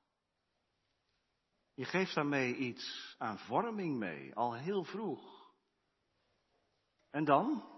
Je 1.74 1.86
geeft 1.86 2.16
daarmee 2.16 2.56
iets 2.56 3.16
aan 3.18 3.40
vorming 3.40 3.98
mee, 3.98 4.36
al 4.36 4.54
heel 4.54 4.84
vroeg. 4.84 5.54
En 7.10 7.26
dan, 7.26 7.70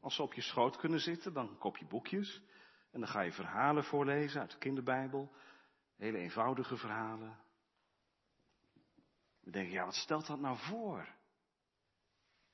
als 0.00 0.14
ze 0.14 0.22
op 0.22 0.32
je 0.32 0.42
schoot 0.42 0.76
kunnen 0.76 1.00
zitten, 1.00 1.32
dan 1.32 1.58
kop 1.58 1.76
je 1.76 1.86
boekjes. 1.86 2.42
En 2.90 3.00
dan 3.00 3.08
ga 3.08 3.20
je 3.20 3.32
verhalen 3.32 3.84
voorlezen 3.84 4.40
uit 4.40 4.50
de 4.50 4.58
kinderbijbel. 4.58 5.32
Hele 5.96 6.18
eenvoudige 6.18 6.76
verhalen. 6.76 7.38
We 9.40 9.50
denken, 9.50 9.72
ja, 9.72 9.84
wat 9.84 9.94
stelt 9.94 10.26
dat 10.26 10.40
nou 10.40 10.58
voor? 10.58 11.14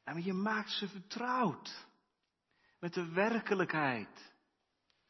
En 0.05 0.25
je 0.25 0.33
maakt 0.33 0.71
ze 0.71 0.89
vertrouwd 0.89 1.87
met 2.79 2.95
de 2.95 3.13
werkelijkheid 3.13 4.33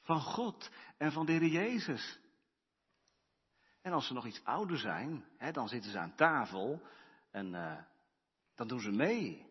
van 0.00 0.20
God 0.20 0.70
en 0.96 1.12
van 1.12 1.26
de 1.26 1.32
Heer 1.32 1.46
Jezus. 1.46 2.20
En 3.80 3.92
als 3.92 4.06
ze 4.06 4.12
nog 4.12 4.26
iets 4.26 4.44
ouder 4.44 4.78
zijn, 4.78 5.24
hè, 5.36 5.52
dan 5.52 5.68
zitten 5.68 5.90
ze 5.90 5.98
aan 5.98 6.14
tafel 6.14 6.82
en 7.30 7.46
uh, 7.46 7.82
dan 8.54 8.68
doen 8.68 8.80
ze 8.80 8.90
mee. 8.90 9.50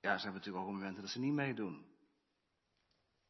Ja, 0.00 0.16
ze 0.16 0.22
hebben 0.22 0.32
natuurlijk 0.32 0.64
ook 0.64 0.72
momenten 0.72 1.02
dat 1.02 1.10
ze 1.10 1.18
niet 1.18 1.32
meedoen. 1.32 1.86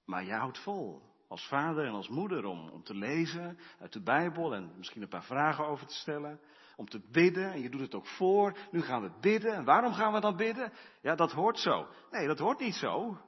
Maar 0.05 0.25
je 0.25 0.33
houdt 0.33 0.59
vol, 0.59 1.12
als 1.33 1.47
vader 1.47 1.87
en 1.87 1.92
als 1.92 2.09
moeder, 2.09 2.45
om, 2.45 2.68
om 2.68 2.83
te 2.83 2.95
lezen 2.95 3.59
uit 3.81 3.92
de 3.92 4.03
Bijbel 4.03 4.55
en 4.55 4.73
misschien 4.77 5.03
een 5.03 5.09
paar 5.09 5.25
vragen 5.25 5.66
over 5.66 5.87
te 5.87 5.95
stellen. 5.95 6.40
Om 6.77 6.88
te 6.88 7.01
bidden, 7.11 7.53
en 7.53 7.61
je 7.61 7.71
doet 7.71 7.81
het 7.81 7.95
ook 7.95 8.07
voor. 8.07 8.59
Nu 8.71 8.83
gaan 8.83 9.03
we 9.03 9.11
bidden. 9.21 9.55
En 9.55 9.64
waarom 9.64 9.92
gaan 9.92 10.12
we 10.12 10.21
dan 10.21 10.37
bidden? 10.37 10.73
Ja, 11.03 11.14
dat 11.14 11.33
hoort 11.33 11.59
zo. 11.59 11.88
Nee, 12.11 12.27
dat 12.27 12.38
hoort 12.38 12.61
niet 12.61 12.75
zo. 12.75 13.21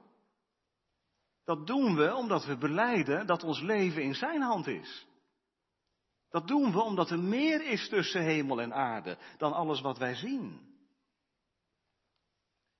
Dat 1.43 1.67
doen 1.67 1.95
we 1.95 2.15
omdat 2.15 2.45
we 2.45 2.57
beleiden 2.57 3.27
dat 3.27 3.43
ons 3.43 3.61
leven 3.61 4.03
in 4.03 4.15
Zijn 4.15 4.41
hand 4.41 4.67
is. 4.67 5.07
Dat 6.29 6.47
doen 6.47 6.71
we 6.71 6.81
omdat 6.81 7.09
er 7.09 7.19
meer 7.19 7.67
is 7.67 7.89
tussen 7.89 8.21
hemel 8.21 8.61
en 8.61 8.73
aarde 8.73 9.17
dan 9.37 9.53
alles 9.53 9.81
wat 9.81 9.97
wij 9.97 10.15
zien. 10.15 10.73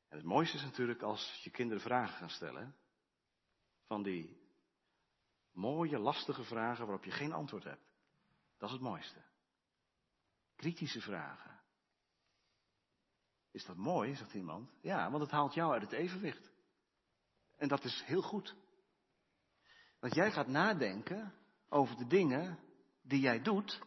En 0.10 0.18
het 0.18 0.26
mooiste 0.26 0.58
is 0.58 0.64
natuurlijk 0.64 1.02
als 1.02 1.40
je 1.44 1.50
kinderen 1.50 1.84
vragen 1.84 2.18
gaan 2.18 2.30
stellen. 2.30 2.76
Van 3.88 4.04
die 4.04 4.45
mooie, 5.56 6.00
lastige 6.00 6.44
vragen 6.44 6.86
waarop 6.86 7.04
je 7.04 7.12
geen 7.12 7.34
antwoord 7.34 7.64
hebt. 7.64 7.86
Dat 8.58 8.70
is 8.70 8.76
het 8.76 8.84
mooiste. 8.84 9.22
Kritische 10.56 11.02
vragen. 11.02 11.60
Is 13.52 13.66
dat 13.66 13.76
mooi, 13.76 14.16
zegt 14.16 14.34
iemand? 14.34 14.70
Ja, 14.82 15.10
want 15.10 15.24
het 15.24 15.32
haalt 15.32 15.54
jou 15.54 15.74
uit 15.74 15.82
het 15.82 15.92
evenwicht. 15.92 16.52
En 17.58 17.68
dat 17.68 17.84
is 17.84 18.04
heel 18.06 18.22
goed. 18.22 18.56
Want 20.00 20.16
jij 20.16 20.32
gaat 20.32 20.48
nadenken 20.48 21.34
over 21.70 21.98
de 21.98 22.08
dingen 22.08 22.60
die 23.02 23.20
jij 23.20 23.42
doet. 23.42 23.82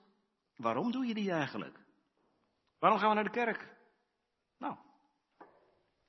Waarom 0.57 0.93
doe 0.93 1.07
je 1.07 1.15
die 1.15 1.31
eigenlijk? 1.31 1.79
Waarom 2.79 2.99
gaan 2.99 3.09
we 3.09 3.15
naar 3.15 3.25
de 3.25 3.31
kerk? 3.31 3.77
Nou, 4.59 4.77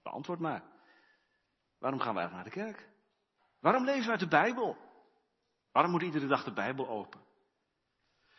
beantwoord 0.02 0.40
maar. 0.40 0.64
Waarom 1.78 2.00
gaan 2.00 2.14
we 2.14 2.20
eigenlijk 2.20 2.56
naar 2.56 2.66
de 2.66 2.74
kerk? 2.74 2.90
Waarom 3.60 3.86
lezen 3.86 4.04
we 4.04 4.12
uit 4.12 4.20
de 4.20 4.28
Bijbel? 4.28 4.78
Waarom 5.72 5.92
moet 5.92 6.02
iedere 6.02 6.28
dag 6.28 6.44
de 6.44 6.54
Bijbel 6.54 6.88
open? 6.88 7.22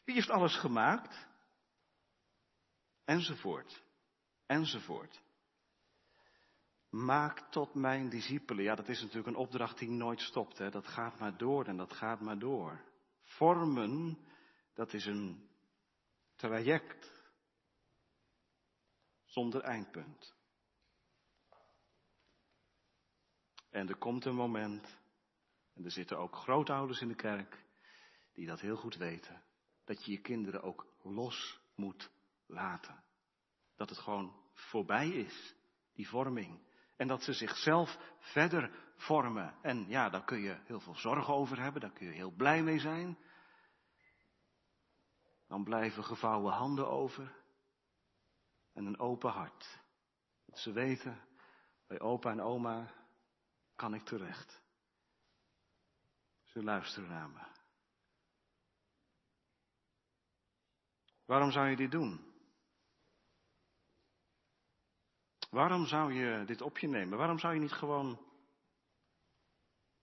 Wie 0.05 0.15
heeft 0.15 0.31
alles 0.31 0.57
gemaakt? 0.57 1.29
Enzovoort. 3.05 3.83
Enzovoort. 4.47 5.23
Maak 6.89 7.41
tot 7.51 7.75
mijn 7.75 8.09
discipelen. 8.09 8.65
Ja, 8.65 8.75
dat 8.75 8.89
is 8.89 9.01
natuurlijk 9.01 9.27
een 9.27 9.43
opdracht 9.43 9.79
die 9.79 9.91
nooit 9.91 10.21
stopt. 10.21 10.59
Hè. 10.59 10.71
Dat 10.71 10.87
gaat 10.87 11.19
maar 11.19 11.37
door 11.37 11.65
en 11.65 11.77
dat 11.77 11.93
gaat 11.93 12.21
maar 12.21 12.39
door. 12.39 12.85
Vormen, 13.23 14.19
dat 14.75 14.93
is 14.93 15.07
een 15.07 15.49
traject. 16.35 17.13
Zonder 19.25 19.61
eindpunt. 19.61 20.35
En 23.71 23.89
er 23.89 23.97
komt 23.97 24.25
een 24.25 24.35
moment, 24.35 25.00
en 25.75 25.85
er 25.85 25.91
zitten 25.91 26.19
ook 26.19 26.37
grootouders 26.37 27.01
in 27.01 27.09
de 27.09 27.15
kerk, 27.15 27.65
die 28.33 28.47
dat 28.47 28.61
heel 28.61 28.77
goed 28.77 28.97
weten, 28.97 29.43
dat 29.85 30.05
je 30.05 30.13
je 30.13 30.21
kinderen 30.21 30.63
ook 30.63 30.87
los 31.03 31.61
moet 31.75 32.11
laten. 32.47 33.05
Dat 33.77 33.89
het 33.89 33.99
gewoon 33.99 34.35
voorbij 34.55 35.09
is, 35.09 35.55
die 35.93 36.09
vorming. 36.09 36.69
En 36.97 37.09
dat 37.09 37.23
ze 37.23 37.33
zichzelf 37.33 37.99
verder 38.19 38.93
vormen. 38.97 39.55
En 39.63 39.89
ja, 39.89 40.09
daar 40.09 40.25
kun 40.25 40.41
je 40.41 40.59
heel 40.65 40.81
veel 40.81 40.97
zorgen 40.97 41.35
over 41.35 41.61
hebben, 41.61 41.81
daar 41.81 41.93
kun 41.93 42.07
je 42.07 42.13
heel 42.13 42.31
blij 42.31 42.63
mee 42.63 42.79
zijn. 42.79 43.19
Dan 45.47 45.65
blijven 45.65 46.05
gevouwen 46.05 46.53
handen 46.53 46.89
over 46.89 47.39
en 48.73 48.87
een 48.87 48.99
open 48.99 49.31
hart. 49.31 49.81
Ze 50.53 50.73
weten, 50.73 51.21
bij 51.87 52.01
opa 52.01 52.31
en 52.31 52.41
oma 52.41 52.93
kan 53.77 53.95
ik 53.95 54.03
terecht. 54.03 54.60
Ze 56.53 56.63
luisteren 56.63 57.09
naar 57.09 57.29
me. 57.29 57.41
Waarom 61.25 61.51
zou 61.51 61.69
je 61.69 61.77
dit 61.77 61.91
doen? 61.91 62.35
Waarom 65.51 65.87
zou 65.87 66.13
je 66.13 66.45
dit 66.45 66.61
op 66.61 66.79
je 66.79 66.89
nemen? 66.89 67.19
Waarom 67.19 67.39
zou 67.39 67.55
je 67.55 67.61
niet 67.61 67.73
gewoon 67.73 68.29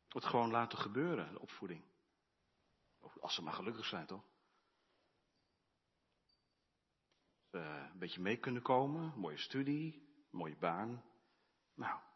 het 0.07 0.25
gewoon 0.25 0.51
laten 0.51 0.77
gebeuren, 0.77 1.33
de 1.33 1.39
opvoeding? 1.39 1.83
Als 3.19 3.36
ze 3.36 3.41
maar 3.41 3.53
gelukkig 3.53 3.86
zijn, 3.86 4.05
toch? 4.05 4.23
Ze 7.49 7.57
een 7.57 7.99
beetje 7.99 8.21
mee 8.21 8.38
kunnen 8.38 8.62
komen, 8.62 9.19
mooie 9.19 9.38
studie, 9.38 10.07
mooie 10.29 10.57
baan. 10.57 11.03
Nou. 11.73 12.07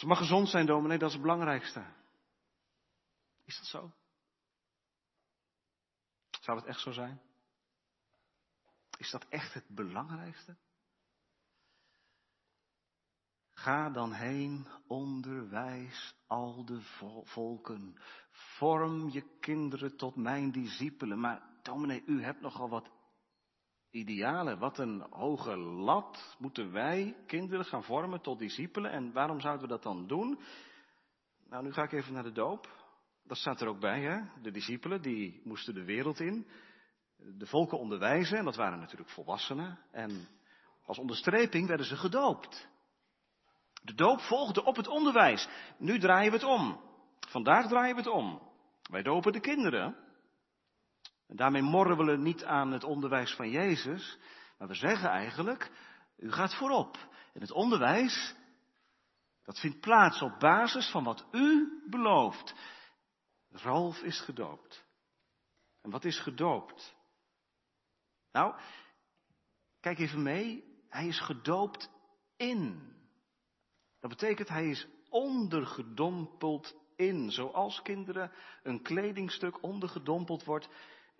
Ze 0.00 0.06
maar 0.06 0.16
gezond 0.16 0.48
zijn, 0.48 0.66
dominee, 0.66 0.98
dat 0.98 1.08
is 1.08 1.14
het 1.14 1.22
belangrijkste. 1.22 1.84
Is 3.44 3.56
dat 3.56 3.66
zo? 3.66 3.92
Zou 6.40 6.58
het 6.58 6.66
echt 6.66 6.80
zo 6.80 6.90
zijn? 6.90 7.20
Is 8.98 9.10
dat 9.10 9.26
echt 9.28 9.54
het 9.54 9.68
belangrijkste? 9.68 10.56
Ga 13.50 13.90
dan 13.90 14.12
heen, 14.12 14.66
onderwijs 14.86 16.14
al 16.26 16.64
de 16.64 16.80
volken. 17.24 17.96
Vorm 18.30 19.10
je 19.10 19.38
kinderen 19.40 19.96
tot 19.96 20.16
mijn 20.16 20.52
discipelen. 20.52 21.20
Maar 21.20 21.42
dominee, 21.62 22.02
u 22.06 22.22
hebt 22.22 22.40
nogal 22.40 22.68
wat 22.68 22.90
idealen. 23.90 24.58
Wat 24.58 24.78
een 24.78 25.06
hoge 25.10 25.56
lat 25.56 26.36
moeten 26.38 26.72
wij 26.72 27.16
kinderen 27.26 27.64
gaan 27.64 27.84
vormen 27.84 28.20
tot 28.20 28.38
discipelen. 28.38 28.90
En 28.90 29.12
waarom 29.12 29.40
zouden 29.40 29.62
we 29.62 29.68
dat 29.68 29.82
dan 29.82 30.06
doen? 30.06 30.40
Nou, 31.48 31.64
nu 31.64 31.72
ga 31.72 31.82
ik 31.82 31.92
even 31.92 32.12
naar 32.12 32.22
de 32.22 32.32
doop. 32.32 32.68
Dat 33.24 33.36
staat 33.36 33.60
er 33.60 33.68
ook 33.68 33.80
bij, 33.80 34.00
hè? 34.00 34.42
De 34.42 34.50
discipelen, 34.50 35.02
die 35.02 35.40
moesten 35.44 35.74
de 35.74 35.84
wereld 35.84 36.20
in. 36.20 36.46
De 37.16 37.46
volken 37.46 37.78
onderwijzen, 37.78 38.38
en 38.38 38.44
dat 38.44 38.56
waren 38.56 38.78
natuurlijk 38.78 39.10
volwassenen. 39.10 39.78
En 39.90 40.28
als 40.84 40.98
onderstreping 40.98 41.66
werden 41.66 41.86
ze 41.86 41.96
gedoopt. 41.96 42.68
De 43.82 43.94
doop 43.94 44.20
volgde 44.20 44.64
op 44.64 44.76
het 44.76 44.88
onderwijs. 44.88 45.48
Nu 45.78 45.98
draaien 45.98 46.30
we 46.30 46.36
het 46.36 46.46
om. 46.46 46.80
Vandaag 47.28 47.68
draaien 47.68 47.94
we 47.94 48.00
het 48.00 48.10
om. 48.10 48.40
Wij 48.90 49.02
dopen 49.02 49.32
de 49.32 49.40
kinderen. 49.40 49.96
En 51.30 51.36
daarmee 51.36 51.62
morren 51.62 51.96
we 51.96 52.16
niet 52.16 52.44
aan 52.44 52.72
het 52.72 52.84
onderwijs 52.84 53.34
van 53.34 53.50
Jezus. 53.50 54.18
Maar 54.58 54.68
we 54.68 54.74
zeggen 54.74 55.08
eigenlijk, 55.08 55.70
u 56.16 56.32
gaat 56.32 56.54
voorop. 56.54 56.96
En 57.32 57.40
het 57.40 57.50
onderwijs, 57.50 58.34
dat 59.44 59.58
vindt 59.58 59.80
plaats 59.80 60.22
op 60.22 60.38
basis 60.38 60.90
van 60.90 61.04
wat 61.04 61.26
u 61.32 61.68
belooft. 61.90 62.54
Ralf 63.50 64.02
is 64.02 64.20
gedoopt. 64.20 64.84
En 65.82 65.90
wat 65.90 66.04
is 66.04 66.20
gedoopt? 66.20 66.96
Nou, 68.32 68.54
kijk 69.80 69.98
even 69.98 70.22
mee. 70.22 70.64
Hij 70.88 71.06
is 71.06 71.20
gedoopt 71.20 71.90
in. 72.36 72.92
Dat 74.00 74.10
betekent 74.10 74.48
hij 74.48 74.68
is 74.68 74.86
ondergedompeld 75.08 76.74
in. 76.96 77.30
Zoals 77.30 77.82
kinderen 77.82 78.32
een 78.62 78.82
kledingstuk 78.82 79.62
ondergedompeld 79.62 80.44
wordt 80.44 80.68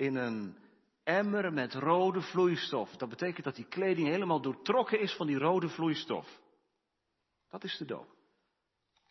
in 0.00 0.16
een 0.16 0.56
emmer 1.02 1.52
met 1.52 1.74
rode 1.74 2.20
vloeistof. 2.20 2.96
Dat 2.96 3.08
betekent 3.08 3.44
dat 3.44 3.54
die 3.54 3.68
kleding 3.68 4.08
helemaal 4.08 4.40
doortrokken 4.40 5.00
is 5.00 5.16
van 5.16 5.26
die 5.26 5.38
rode 5.38 5.68
vloeistof. 5.68 6.40
Dat 7.48 7.64
is 7.64 7.76
de 7.76 7.84
doop. 7.84 8.16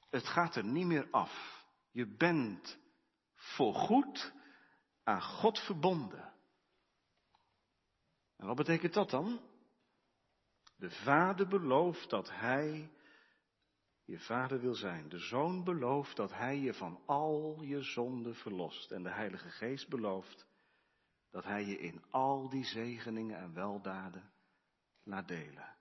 Het 0.09 0.27
gaat 0.27 0.55
er 0.55 0.63
niet 0.63 0.85
meer 0.85 1.07
af. 1.11 1.65
Je 1.91 2.15
bent 2.15 2.79
voorgoed 3.35 4.33
aan 5.03 5.21
God 5.21 5.59
verbonden. 5.59 6.33
En 8.37 8.47
wat 8.47 8.55
betekent 8.55 8.93
dat 8.93 9.09
dan? 9.09 9.41
De 10.75 10.89
vader 10.89 11.47
belooft 11.47 12.09
dat 12.09 12.29
hij 12.31 12.91
je 14.05 14.19
vader 14.19 14.59
wil 14.59 14.75
zijn. 14.75 15.09
De 15.09 15.19
zoon 15.19 15.63
belooft 15.63 16.15
dat 16.15 16.33
hij 16.33 16.57
je 16.57 16.73
van 16.73 16.99
al 17.05 17.61
je 17.61 17.81
zonden 17.81 18.35
verlost. 18.35 18.91
En 18.91 19.03
de 19.03 19.11
Heilige 19.11 19.49
Geest 19.49 19.89
belooft 19.89 20.47
dat 21.29 21.43
hij 21.43 21.65
je 21.65 21.79
in 21.79 22.03
al 22.09 22.49
die 22.49 22.65
zegeningen 22.65 23.37
en 23.37 23.53
weldaden 23.53 24.33
laat 25.03 25.27
delen. 25.27 25.77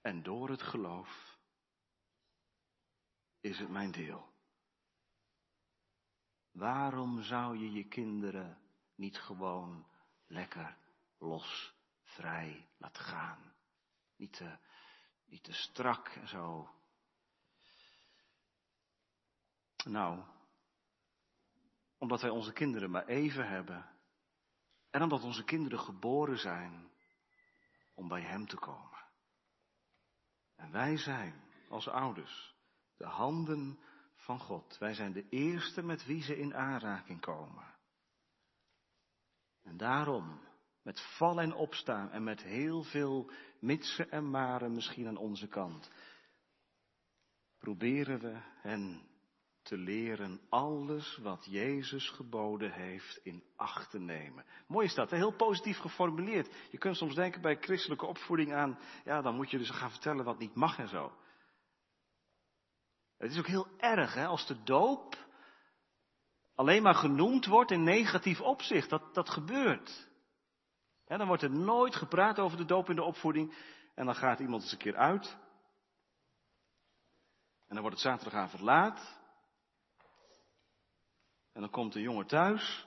En 0.00 0.22
door 0.22 0.50
het 0.50 0.62
geloof 0.62 1.38
is 3.40 3.58
het 3.58 3.68
mijn 3.68 3.90
deel. 3.90 4.32
Waarom 6.50 7.22
zou 7.22 7.58
je 7.58 7.72
je 7.72 7.88
kinderen 7.88 8.58
niet 8.94 9.18
gewoon 9.18 9.86
lekker 10.26 10.76
los, 11.18 11.74
vrij 12.02 12.68
laten 12.76 13.04
gaan? 13.04 13.54
Niet 14.16 14.32
te, 14.32 14.58
niet 15.24 15.42
te 15.44 15.52
strak 15.52 16.08
en 16.08 16.28
zo. 16.28 16.70
Nou, 19.84 20.24
omdat 21.98 22.20
wij 22.20 22.30
onze 22.30 22.52
kinderen 22.52 22.90
maar 22.90 23.06
even 23.06 23.48
hebben. 23.48 23.90
En 24.90 25.02
omdat 25.02 25.22
onze 25.22 25.44
kinderen 25.44 25.78
geboren 25.78 26.38
zijn 26.38 26.90
om 27.94 28.08
bij 28.08 28.22
Hem 28.22 28.46
te 28.46 28.56
komen. 28.56 29.04
En 30.56 30.70
wij 30.70 30.96
zijn 30.96 31.42
als 31.68 31.88
ouders 31.88 32.56
de 32.96 33.06
handen 33.06 33.78
van 34.14 34.38
God. 34.38 34.78
Wij 34.78 34.94
zijn 34.94 35.12
de 35.12 35.28
eerste 35.28 35.82
met 35.82 36.04
wie 36.04 36.22
ze 36.22 36.38
in 36.38 36.54
aanraking 36.54 37.20
komen. 37.20 37.74
En 39.62 39.76
daarom, 39.76 40.40
met 40.82 41.00
vallen 41.16 41.44
en 41.44 41.54
opstaan 41.54 42.10
en 42.10 42.24
met 42.24 42.42
heel 42.42 42.82
veel 42.82 43.30
mitsen 43.60 44.10
en 44.10 44.30
maren 44.30 44.72
misschien 44.72 45.06
aan 45.06 45.16
onze 45.16 45.48
kant, 45.48 45.90
proberen 47.58 48.20
we 48.20 48.40
hen 48.60 49.08
te 49.68 49.76
leren 49.76 50.40
alles 50.48 51.18
wat 51.22 51.46
Jezus 51.50 52.08
geboden 52.08 52.72
heeft 52.72 53.20
in 53.22 53.44
acht 53.56 53.90
te 53.90 53.98
nemen. 53.98 54.44
Mooi 54.66 54.86
is 54.86 54.94
dat, 54.94 55.10
heel 55.10 55.36
positief 55.36 55.78
geformuleerd. 55.78 56.54
Je 56.70 56.78
kunt 56.78 56.96
soms 56.96 57.14
denken 57.14 57.40
bij 57.40 57.56
christelijke 57.60 58.06
opvoeding 58.06 58.54
aan, 58.54 58.78
ja, 59.04 59.22
dan 59.22 59.34
moet 59.34 59.50
je 59.50 59.58
dus 59.58 59.70
gaan 59.70 59.90
vertellen 59.90 60.24
wat 60.24 60.38
niet 60.38 60.54
mag 60.54 60.78
en 60.78 60.88
zo. 60.88 61.12
Het 63.18 63.30
is 63.30 63.38
ook 63.38 63.46
heel 63.46 63.68
erg 63.76 64.14
hè, 64.14 64.26
als 64.26 64.46
de 64.46 64.62
doop 64.62 65.16
alleen 66.54 66.82
maar 66.82 66.94
genoemd 66.94 67.46
wordt 67.46 67.70
in 67.70 67.82
negatief 67.82 68.40
opzicht. 68.40 68.90
Dat, 68.90 69.14
dat 69.14 69.30
gebeurt. 69.30 70.08
dan 71.06 71.26
wordt 71.26 71.42
er 71.42 71.50
nooit 71.50 71.96
gepraat 71.96 72.38
over 72.38 72.56
de 72.56 72.64
doop 72.64 72.88
in 72.88 72.96
de 72.96 73.02
opvoeding. 73.02 73.54
En 73.94 74.06
dan 74.06 74.14
gaat 74.14 74.40
iemand 74.40 74.62
eens 74.62 74.72
een 74.72 74.78
keer 74.78 74.96
uit. 74.96 75.36
En 77.66 77.74
dan 77.74 77.80
wordt 77.80 77.96
het 77.96 78.06
zaterdagavond 78.06 78.62
laat. 78.62 79.17
En 81.58 81.64
dan 81.64 81.72
komt 81.72 81.92
de 81.92 82.00
jongen 82.00 82.26
thuis. 82.26 82.86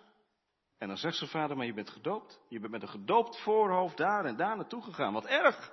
En 0.78 0.88
dan 0.88 0.98
zegt 0.98 1.18
zijn 1.18 1.30
vader, 1.30 1.58
maar 1.58 1.66
je 1.66 1.74
bent 1.74 1.90
gedoopt. 1.90 2.40
Je 2.50 2.60
bent 2.60 2.72
met 2.72 2.82
een 2.82 2.90
gedoopt 2.90 3.42
voorhoofd 3.42 3.98
daar 3.98 4.26
en 4.26 4.36
daar 4.36 4.56
naartoe 4.56 4.84
gegaan. 4.84 5.14
Wat 5.14 5.26
erg. 5.26 5.72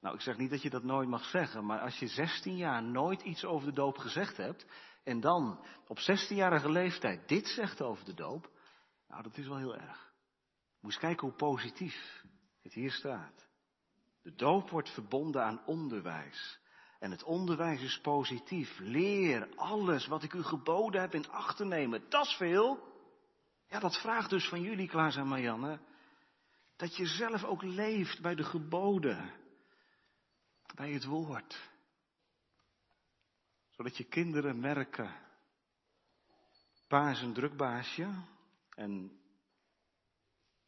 Nou, 0.00 0.14
ik 0.14 0.20
zeg 0.20 0.36
niet 0.36 0.50
dat 0.50 0.62
je 0.62 0.70
dat 0.70 0.82
nooit 0.82 1.08
mag 1.08 1.24
zeggen, 1.24 1.66
maar 1.66 1.80
als 1.80 1.98
je 1.98 2.06
16 2.06 2.56
jaar 2.56 2.82
nooit 2.82 3.22
iets 3.22 3.44
over 3.44 3.68
de 3.68 3.74
doop 3.74 3.98
gezegd 3.98 4.36
hebt, 4.36 4.66
en 5.04 5.20
dan 5.20 5.64
op 5.86 5.98
16-jarige 5.98 6.70
leeftijd 6.70 7.28
dit 7.28 7.46
zegt 7.46 7.82
over 7.82 8.04
de 8.04 8.14
doop, 8.14 8.50
nou, 9.08 9.22
dat 9.22 9.36
is 9.36 9.46
wel 9.46 9.58
heel 9.58 9.76
erg. 9.76 10.12
Moet 10.80 10.92
eens 10.92 11.00
kijken 11.00 11.26
hoe 11.28 11.36
positief 11.36 12.24
het 12.62 12.72
hier 12.72 12.92
staat. 12.92 13.48
De 14.22 14.34
doop 14.34 14.70
wordt 14.70 14.90
verbonden 14.90 15.44
aan 15.44 15.66
onderwijs. 15.66 16.57
En 16.98 17.10
het 17.10 17.22
onderwijs 17.22 17.82
is 17.82 18.00
positief. 18.00 18.78
Leer 18.78 19.48
alles 19.54 20.06
wat 20.06 20.22
ik 20.22 20.32
u 20.32 20.42
geboden 20.42 21.00
heb 21.00 21.14
in 21.14 21.30
acht 21.30 21.56
te 21.56 21.64
nemen. 21.64 22.04
Dat 22.08 22.26
is 22.26 22.32
veel. 22.32 22.86
Ja, 23.68 23.78
dat 23.78 24.00
vraagt 24.00 24.30
dus 24.30 24.48
van 24.48 24.60
jullie, 24.60 24.88
Klaas 24.88 25.16
en 25.16 25.28
Marianne. 25.28 25.80
Dat 26.76 26.96
je 26.96 27.06
zelf 27.06 27.44
ook 27.44 27.62
leeft 27.62 28.20
bij 28.20 28.34
de 28.34 28.44
geboden. 28.44 29.32
Bij 30.74 30.92
het 30.92 31.04
woord. 31.04 31.70
Zodat 33.70 33.96
je 33.96 34.04
kinderen 34.04 34.60
merken. 34.60 35.14
Pa 36.88 37.10
is 37.10 37.20
een 37.20 37.32
drukbaasje. 37.32 38.08
En 38.74 39.20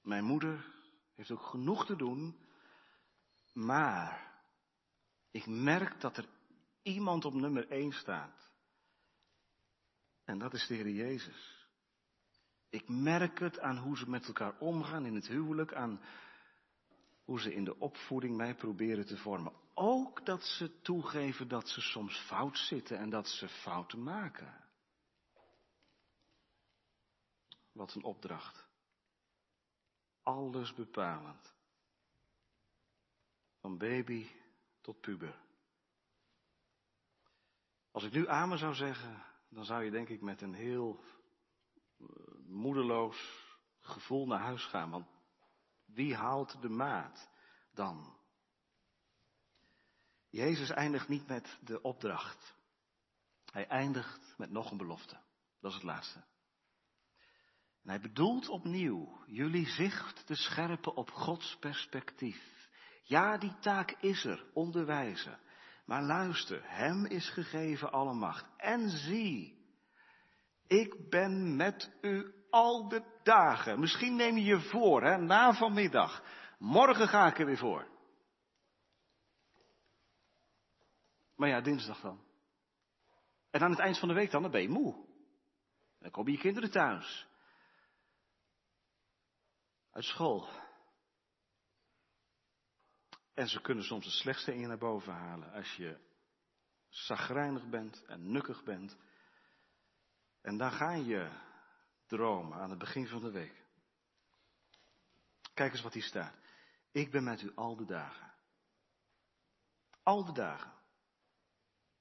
mijn 0.03 0.25
moeder 0.25 0.67
heeft 1.15 1.31
ook 1.31 1.43
genoeg 1.43 1.87
te 1.87 1.97
doen. 1.97 2.37
Maar 3.53 4.30
ik 5.31 5.47
merk 5.47 6.01
dat 6.01 6.17
er 6.17 6.29
iemand 6.83 7.25
op 7.25 7.35
nummer 7.35 7.69
1 7.69 7.93
staat. 7.93 8.51
En 10.25 10.39
dat 10.39 10.55
is 10.55 10.67
de 10.67 10.75
Heer 10.75 10.89
Jezus. 10.89 11.69
Ik 12.69 12.89
merk 12.89 13.39
het 13.39 13.59
aan 13.59 13.77
hoe 13.77 13.97
ze 13.97 14.11
met 14.11 14.27
elkaar 14.27 14.59
omgaan 14.59 15.07
in 15.07 15.15
het 15.15 15.27
huwelijk, 15.27 15.75
aan 15.75 16.01
hoe 17.25 17.41
ze 17.41 17.55
in 17.55 17.65
de 17.65 17.79
opvoeding 17.79 18.37
mij 18.37 18.55
proberen 18.55 19.07
te 19.07 19.17
vormen. 19.17 19.53
Ook 19.75 20.27
dat 20.27 20.43
ze 20.43 20.81
toegeven 20.81 21.49
dat 21.49 21.69
ze 21.69 21.81
soms 21.81 22.19
fout 22.19 22.59
zitten 22.59 22.99
en 22.99 23.11
dat 23.11 23.29
ze 23.29 23.49
fouten 23.49 24.03
maken. 24.03 24.65
Wat 27.73 27.95
een 27.95 28.05
opdracht. 28.05 28.69
Alles 30.23 30.75
bepalend. 30.75 31.55
Van 33.61 33.79
baby 33.79 34.40
tot 34.81 35.01
puber. 35.01 35.39
Als 37.91 38.05
ik 38.05 38.13
nu 38.13 38.29
amen 38.29 38.59
zou 38.59 38.75
zeggen, 38.75 39.25
dan 39.49 39.65
zou 39.65 39.85
je 39.85 39.91
denk 39.91 40.09
ik 40.09 40.21
met 40.21 40.41
een 40.41 40.55
heel 40.55 41.05
eh, 41.99 42.07
moedeloos 42.47 43.49
gevoel 43.81 44.27
naar 44.27 44.41
huis 44.41 44.65
gaan. 44.65 44.91
Want 44.91 45.07
wie 45.85 46.15
haalt 46.15 46.63
de 46.63 46.69
maat 46.69 47.31
dan? 47.73 48.19
Jezus 50.29 50.71
eindigt 50.71 51.09
niet 51.09 51.27
met 51.27 51.59
de 51.61 51.83
opdracht. 51.83 52.55
Hij 53.45 53.67
eindigt 53.67 54.35
met 54.37 54.51
nog 54.51 54.71
een 54.71 54.77
belofte. 54.77 55.21
Dat 55.61 55.71
is 55.71 55.77
het 55.77 55.87
laatste. 55.87 56.19
En 57.83 57.89
hij 57.89 58.01
bedoelt 58.01 58.49
opnieuw 58.49 59.25
jullie 59.27 59.67
zicht 59.67 60.27
te 60.27 60.35
scherpen 60.35 60.95
op 60.95 61.11
Gods 61.11 61.57
perspectief. 61.61 62.60
Ja, 63.11 63.39
die 63.39 63.59
taak 63.61 63.91
is 63.91 64.25
er, 64.25 64.45
onderwijzen. 64.53 65.39
Maar 65.85 66.03
luister, 66.03 66.61
hem 66.65 67.07
is 67.07 67.31
gegeven 67.31 67.93
alle 67.93 68.13
macht. 68.13 68.47
En 68.57 68.89
zie, 68.89 69.59
ik 70.67 71.09
ben 71.09 71.57
met 71.57 71.91
u 72.01 72.35
al 72.51 72.89
de 72.89 73.21
dagen. 73.23 73.81
Misschien 73.81 74.17
neem 74.17 74.37
je 74.37 74.45
je 74.45 74.61
voor, 74.61 75.03
hè, 75.03 75.17
na 75.17 75.53
vanmiddag. 75.53 76.25
Morgen 76.59 77.09
ga 77.09 77.27
ik 77.27 77.39
er 77.39 77.47
weer 77.47 77.59
voor. 77.59 77.89
Maar 81.37 81.49
ja, 81.49 81.61
dinsdag 81.61 82.01
dan. 82.01 82.21
En 83.51 83.61
aan 83.61 83.71
het 83.71 83.81
eind 83.81 83.99
van 83.99 84.09
de 84.09 84.15
week 84.15 84.31
dan, 84.31 84.43
dan 84.43 84.51
ben 84.51 84.63
je 84.63 84.69
moe. 84.69 85.07
Dan 85.99 86.11
komen 86.11 86.33
je 86.33 86.39
kinderen 86.39 86.71
thuis. 86.71 87.27
Uit 89.93 90.05
school. 90.05 90.69
En 93.41 93.49
ze 93.49 93.61
kunnen 93.61 93.85
soms 93.85 94.05
het 94.05 94.15
slechtste 94.15 94.53
in 94.53 94.61
je 94.61 94.67
naar 94.67 94.79
boven 94.79 95.13
halen. 95.13 95.53
Als 95.53 95.77
je 95.77 95.99
zagrijnig 96.89 97.69
bent 97.69 98.05
en 98.05 98.33
nukkig 98.33 98.65
bent. 98.65 98.97
En 100.41 100.57
dan 100.57 100.73
ga 100.73 100.93
je 100.93 101.31
dromen 102.07 102.59
aan 102.59 102.71
het 102.71 102.79
begin 102.79 103.07
van 103.07 103.23
de 103.23 103.31
week. 103.31 103.65
Kijk 105.55 105.73
eens 105.73 105.83
wat 105.83 105.93
hier 105.93 106.03
staat. 106.03 106.35
Ik 106.93 107.11
ben 107.11 107.25
met 107.25 107.43
u 107.43 107.53
al 107.55 107.77
de 107.77 107.85
dagen. 107.85 108.33
Al 110.03 110.25
de 110.25 110.33
dagen. 110.33 110.73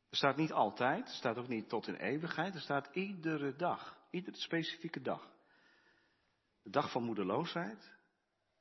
Er 0.10 0.18
staat 0.18 0.36
niet 0.36 0.52
altijd, 0.52 1.08
er 1.08 1.14
staat 1.16 1.38
ook 1.38 1.48
niet 1.48 1.70
tot 1.70 1.88
in 1.88 1.96
eeuwigheid, 1.96 2.54
er 2.56 2.62
staat 2.62 2.96
iedere 2.96 3.56
dag, 3.56 3.98
iedere 4.10 4.38
specifieke 4.38 5.02
dag. 5.02 5.32
De 6.62 6.70
dag 6.70 6.92
van 6.92 7.04
moedeloosheid 7.04 7.92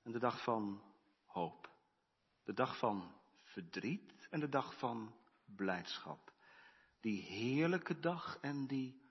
en 0.03 0.13
de 0.13 0.19
dag 0.19 0.43
van 0.43 0.83
hoop. 1.27 1.68
De 2.49 2.55
dag 2.55 2.79
van 2.79 3.15
verdriet 3.43 4.29
en 4.31 4.41
de 4.41 4.49
dag 4.49 4.79
van 4.79 5.15
blijdschap. 5.45 6.33
Die 7.01 7.23
heerlijke 7.23 8.01
dag 8.01 8.39
en 8.41 8.67
die 8.67 9.03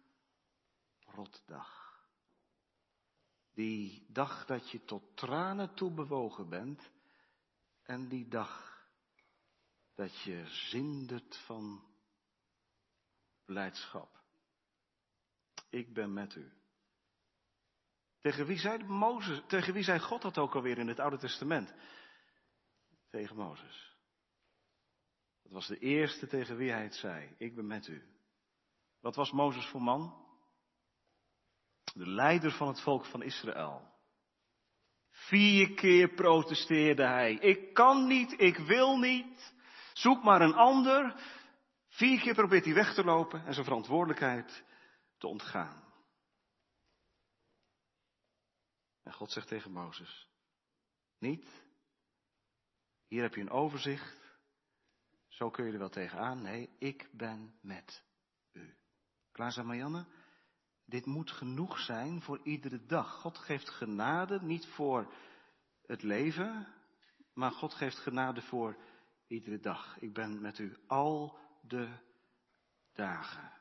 rotdag. 0.99 2.01
Die 3.53 4.05
dag 4.09 4.45
dat 4.45 4.69
je 4.71 4.85
tot 4.85 5.17
tranen 5.17 5.73
toe 5.73 5.91
bewogen 5.91 6.49
bent 6.49 6.91
en 7.83 8.07
die 8.07 8.27
dag 8.27 8.83
dat 9.95 10.21
je 10.21 10.45
zindert 10.47 11.38
van 11.38 11.83
blijdschap. 13.45 14.21
Ik 15.69 15.93
ben 15.93 16.13
met 16.13 16.35
u. 16.35 16.51
Tegen 18.19 18.45
wie 18.45 18.59
zei, 18.59 18.83
Mozes, 18.83 19.41
tegen 19.47 19.73
wie 19.73 19.83
zei 19.83 19.99
God 19.99 20.21
dat 20.21 20.38
ook 20.38 20.55
alweer 20.55 20.77
in 20.77 20.88
het 20.88 20.99
Oude 20.99 21.17
Testament? 21.17 21.73
Tegen 23.10 23.36
Mozes. 23.36 23.95
Dat 25.43 25.51
was 25.51 25.68
de 25.68 25.78
eerste 25.78 26.28
tegen 26.28 26.58
wie 26.58 26.72
hij 26.72 26.84
het 26.84 26.95
zei. 26.95 27.36
Ik 27.38 27.55
ben 27.55 27.68
met 27.68 27.88
u. 27.88 28.03
Wat 28.99 29.16
was 29.16 29.32
Mozes 29.32 29.66
voor 29.66 29.82
man? 29.82 30.26
De 31.93 32.08
leider 32.08 32.51
van 32.51 32.68
het 32.68 32.82
volk 32.82 33.05
van 33.05 33.22
Israël. 33.22 33.95
Vier 35.10 35.74
keer 35.74 36.10
protesteerde 36.10 37.03
hij. 37.03 37.34
Ik 37.34 37.74
kan 37.74 38.08
niet, 38.08 38.41
ik 38.41 38.58
wil 38.58 38.97
niet. 38.97 39.53
Zoek 39.93 40.24
maar 40.24 40.41
een 40.41 40.55
ander. 40.55 41.16
Vier 41.88 42.20
keer 42.20 42.34
probeert 42.34 42.66
hij 42.66 42.74
weg 42.74 42.93
te 42.93 43.03
lopen 43.03 43.45
en 43.45 43.53
zijn 43.53 43.66
verantwoordelijkheid 43.66 44.64
te 45.18 45.28
ontgaan. 45.28 45.84
En 49.03 49.14
God 49.14 49.32
zegt 49.32 49.47
tegen 49.47 49.72
Mozes, 49.72 50.28
niet, 51.20 51.66
hier 53.08 53.22
heb 53.22 53.34
je 53.34 53.41
een 53.41 53.49
overzicht, 53.49 54.18
zo 55.28 55.49
kun 55.49 55.66
je 55.66 55.72
er 55.72 55.80
wel 55.80 55.89
tegenaan. 55.89 56.41
Nee, 56.41 56.70
ik 56.80 57.10
ben 57.12 57.53
met 57.62 58.03
u. 58.51 58.76
Klaar 59.32 59.51
zijn 59.51 59.66
Marianne? 59.66 60.05
Dit 60.86 61.05
moet 61.05 61.32
genoeg 61.32 61.80
zijn 61.80 62.22
voor 62.22 62.39
iedere 62.43 62.86
dag. 62.86 63.12
God 63.12 63.38
geeft 63.38 63.70
genade 63.70 64.41
niet 64.41 64.66
voor 64.66 65.14
het 65.86 66.03
leven, 66.03 66.68
maar 67.34 67.51
God 67.51 67.74
geeft 67.74 67.97
genade 67.97 68.41
voor 68.41 68.78
iedere 69.28 69.60
dag. 69.60 69.99
Ik 69.99 70.14
ben 70.14 70.41
met 70.41 70.60
u 70.60 70.78
al 70.88 71.39
de 71.62 71.89
dagen. 72.93 73.51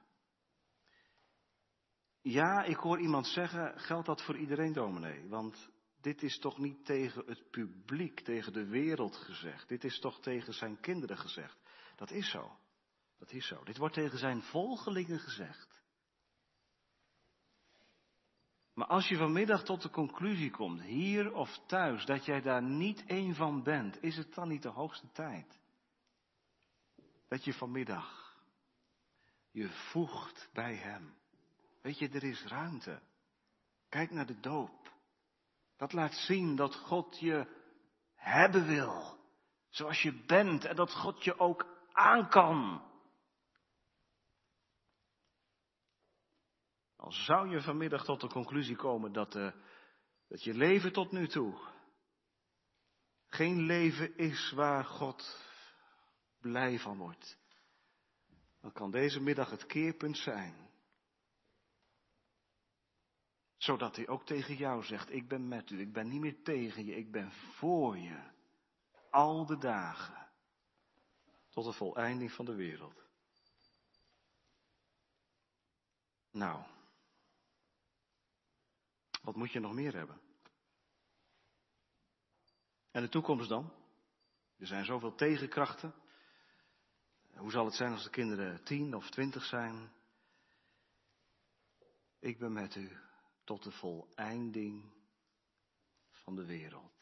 Ja, 2.20 2.62
ik 2.62 2.76
hoor 2.76 3.00
iemand 3.00 3.26
zeggen, 3.26 3.80
geldt 3.80 4.06
dat 4.06 4.22
voor 4.22 4.36
iedereen, 4.36 4.72
dominee? 4.72 5.28
Want 5.28 5.70
dit 6.06 6.22
is 6.22 6.38
toch 6.38 6.58
niet 6.58 6.84
tegen 6.84 7.26
het 7.26 7.50
publiek, 7.50 8.20
tegen 8.20 8.52
de 8.52 8.66
wereld 8.66 9.16
gezegd. 9.16 9.68
Dit 9.68 9.84
is 9.84 9.98
toch 9.98 10.20
tegen 10.20 10.54
zijn 10.54 10.80
kinderen 10.80 11.18
gezegd. 11.18 11.58
Dat 11.96 12.10
is 12.10 12.30
zo. 12.30 12.58
Dat 13.18 13.32
is 13.32 13.46
zo. 13.46 13.64
Dit 13.64 13.76
wordt 13.76 13.94
tegen 13.94 14.18
zijn 14.18 14.42
volgelingen 14.42 15.18
gezegd. 15.18 15.82
Maar 18.74 18.86
als 18.86 19.08
je 19.08 19.16
vanmiddag 19.16 19.64
tot 19.64 19.82
de 19.82 19.90
conclusie 19.90 20.50
komt, 20.50 20.82
hier 20.82 21.34
of 21.34 21.60
thuis, 21.66 22.04
dat 22.04 22.24
jij 22.24 22.40
daar 22.40 22.62
niet 22.62 23.04
één 23.06 23.34
van 23.34 23.62
bent, 23.62 24.02
is 24.02 24.16
het 24.16 24.34
dan 24.34 24.48
niet 24.48 24.62
de 24.62 24.68
hoogste 24.68 25.12
tijd? 25.12 25.58
Dat 27.28 27.44
je 27.44 27.52
vanmiddag 27.52 28.36
je 29.50 29.68
voegt 29.68 30.50
bij 30.52 30.74
Hem. 30.74 31.14
Weet 31.82 31.98
je, 31.98 32.08
er 32.08 32.24
is 32.24 32.44
ruimte. 32.44 33.02
Kijk 33.88 34.10
naar 34.10 34.26
de 34.26 34.40
doop. 34.40 34.85
Dat 35.76 35.92
laat 35.92 36.14
zien 36.14 36.56
dat 36.56 36.74
God 36.74 37.18
je 37.18 37.46
hebben 38.14 38.66
wil. 38.66 39.18
Zoals 39.68 40.02
je 40.02 40.24
bent 40.26 40.64
en 40.64 40.76
dat 40.76 40.92
God 40.92 41.24
je 41.24 41.38
ook 41.38 41.66
aan 41.92 42.28
kan. 42.28 42.84
Al 46.96 47.12
zou 47.12 47.48
je 47.48 47.62
vanmiddag 47.62 48.04
tot 48.04 48.20
de 48.20 48.28
conclusie 48.28 48.76
komen 48.76 49.12
dat, 49.12 49.34
uh, 49.34 49.52
dat 50.28 50.42
je 50.42 50.54
leven 50.54 50.92
tot 50.92 51.12
nu 51.12 51.28
toe 51.28 51.74
geen 53.26 53.60
leven 53.60 54.16
is 54.16 54.52
waar 54.54 54.84
God 54.84 55.44
blij 56.40 56.78
van 56.78 56.98
wordt, 56.98 57.38
dan 58.60 58.72
kan 58.72 58.90
deze 58.90 59.20
middag 59.20 59.50
het 59.50 59.66
keerpunt 59.66 60.16
zijn. 60.16 60.65
Zodat 63.66 63.96
hij 63.96 64.08
ook 64.08 64.26
tegen 64.26 64.56
jou 64.56 64.84
zegt, 64.84 65.12
ik 65.12 65.28
ben 65.28 65.48
met 65.48 65.70
u, 65.70 65.80
ik 65.80 65.92
ben 65.92 66.08
niet 66.08 66.20
meer 66.20 66.42
tegen 66.42 66.84
je, 66.84 66.96
ik 66.96 67.10
ben 67.10 67.32
voor 67.32 67.98
je. 67.98 68.30
Al 69.10 69.46
de 69.46 69.58
dagen. 69.58 70.28
Tot 71.50 71.64
de 71.64 71.72
voleinding 71.72 72.32
van 72.32 72.44
de 72.44 72.54
wereld. 72.54 73.04
Nou, 76.30 76.64
wat 79.22 79.36
moet 79.36 79.52
je 79.52 79.60
nog 79.60 79.72
meer 79.72 79.94
hebben? 79.94 80.20
En 82.90 83.02
de 83.02 83.08
toekomst 83.08 83.48
dan? 83.48 83.72
Er 84.58 84.66
zijn 84.66 84.84
zoveel 84.84 85.14
tegenkrachten. 85.14 85.94
Hoe 87.34 87.50
zal 87.50 87.64
het 87.64 87.74
zijn 87.74 87.92
als 87.92 88.04
de 88.04 88.10
kinderen 88.10 88.64
tien 88.64 88.94
of 88.94 89.10
twintig 89.10 89.44
zijn? 89.44 89.92
Ik 92.18 92.38
ben 92.38 92.52
met 92.52 92.74
u 92.74 93.04
tot 93.46 93.62
de 93.62 93.70
voleinding 93.70 94.84
van 96.10 96.34
de 96.34 96.44
wereld. 96.44 96.94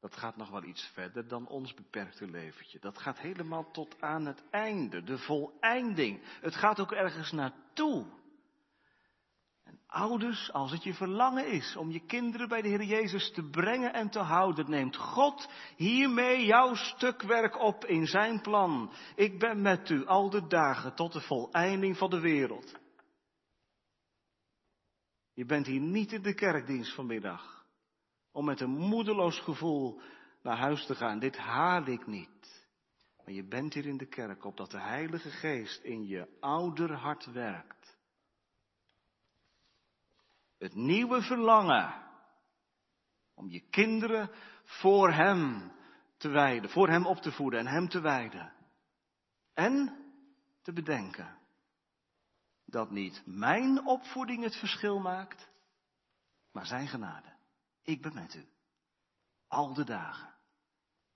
Dat 0.00 0.16
gaat 0.16 0.36
nog 0.36 0.50
wel 0.50 0.62
iets 0.62 0.86
verder 0.86 1.28
dan 1.28 1.48
ons 1.48 1.74
beperkte 1.74 2.26
leventje. 2.26 2.78
Dat 2.78 2.98
gaat 2.98 3.18
helemaal 3.18 3.70
tot 3.70 4.00
aan 4.00 4.26
het 4.26 4.42
einde, 4.50 5.02
de 5.02 5.18
voleinding. 5.18 6.20
Het 6.40 6.54
gaat 6.54 6.80
ook 6.80 6.92
ergens 6.92 7.32
naartoe. 7.32 8.06
En 9.64 9.80
ouders, 9.86 10.52
als 10.52 10.70
het 10.70 10.82
je 10.82 10.94
verlangen 10.94 11.46
is 11.46 11.76
om 11.76 11.90
je 11.90 12.06
kinderen 12.06 12.48
bij 12.48 12.62
de 12.62 12.68
Heer 12.68 12.84
Jezus 12.84 13.32
te 13.32 13.42
brengen 13.42 13.92
en 13.92 14.10
te 14.10 14.18
houden, 14.18 14.70
neemt 14.70 14.96
God 14.96 15.48
hiermee 15.76 16.44
jouw 16.44 16.74
stukwerk 16.74 17.58
op 17.58 17.84
in 17.84 18.06
zijn 18.06 18.40
plan. 18.40 18.92
Ik 19.14 19.38
ben 19.38 19.62
met 19.62 19.88
u 19.88 20.06
al 20.06 20.30
de 20.30 20.46
dagen 20.46 20.94
tot 20.94 21.12
de 21.12 21.20
voleinding 21.20 21.96
van 21.96 22.10
de 22.10 22.20
wereld. 22.20 22.76
Je 25.38 25.44
bent 25.44 25.66
hier 25.66 25.80
niet 25.80 26.12
in 26.12 26.22
de 26.22 26.34
kerkdienst 26.34 26.94
vanmiddag 26.94 27.66
om 28.32 28.44
met 28.44 28.60
een 28.60 28.70
moedeloos 28.70 29.40
gevoel 29.40 30.00
naar 30.42 30.56
huis 30.56 30.86
te 30.86 30.94
gaan. 30.94 31.18
Dit 31.18 31.36
haal 31.36 31.86
ik 31.86 32.06
niet. 32.06 32.66
Maar 33.16 33.34
je 33.34 33.44
bent 33.44 33.74
hier 33.74 33.86
in 33.86 33.96
de 33.96 34.06
kerk 34.06 34.44
opdat 34.44 34.70
de 34.70 34.80
Heilige 34.80 35.30
Geest 35.30 35.82
in 35.82 36.06
je 36.06 36.36
ouder 36.40 36.92
hart 36.92 37.32
werkt. 37.32 37.96
Het 40.58 40.74
nieuwe 40.74 41.22
verlangen 41.22 41.94
om 43.34 43.48
je 43.48 43.60
kinderen 43.70 44.30
voor 44.64 45.12
Hem 45.12 45.72
te 46.16 46.28
wijden, 46.28 46.70
voor 46.70 46.88
Hem 46.88 47.06
op 47.06 47.18
te 47.18 47.32
voeden 47.32 47.60
en 47.60 47.66
Hem 47.66 47.88
te 47.88 48.00
wijden. 48.00 48.52
En 49.54 49.96
te 50.62 50.72
bedenken 50.72 51.37
dat 52.70 52.90
niet 52.90 53.22
mijn 53.26 53.86
opvoeding 53.86 54.42
het 54.42 54.56
verschil 54.56 54.98
maakt, 54.98 55.48
maar 56.52 56.66
zijn 56.66 56.88
genade. 56.88 57.36
Ik 57.82 58.02
ben 58.02 58.14
met 58.14 58.34
u. 58.34 58.48
Al 59.46 59.74
de 59.74 59.84
dagen. 59.84 60.34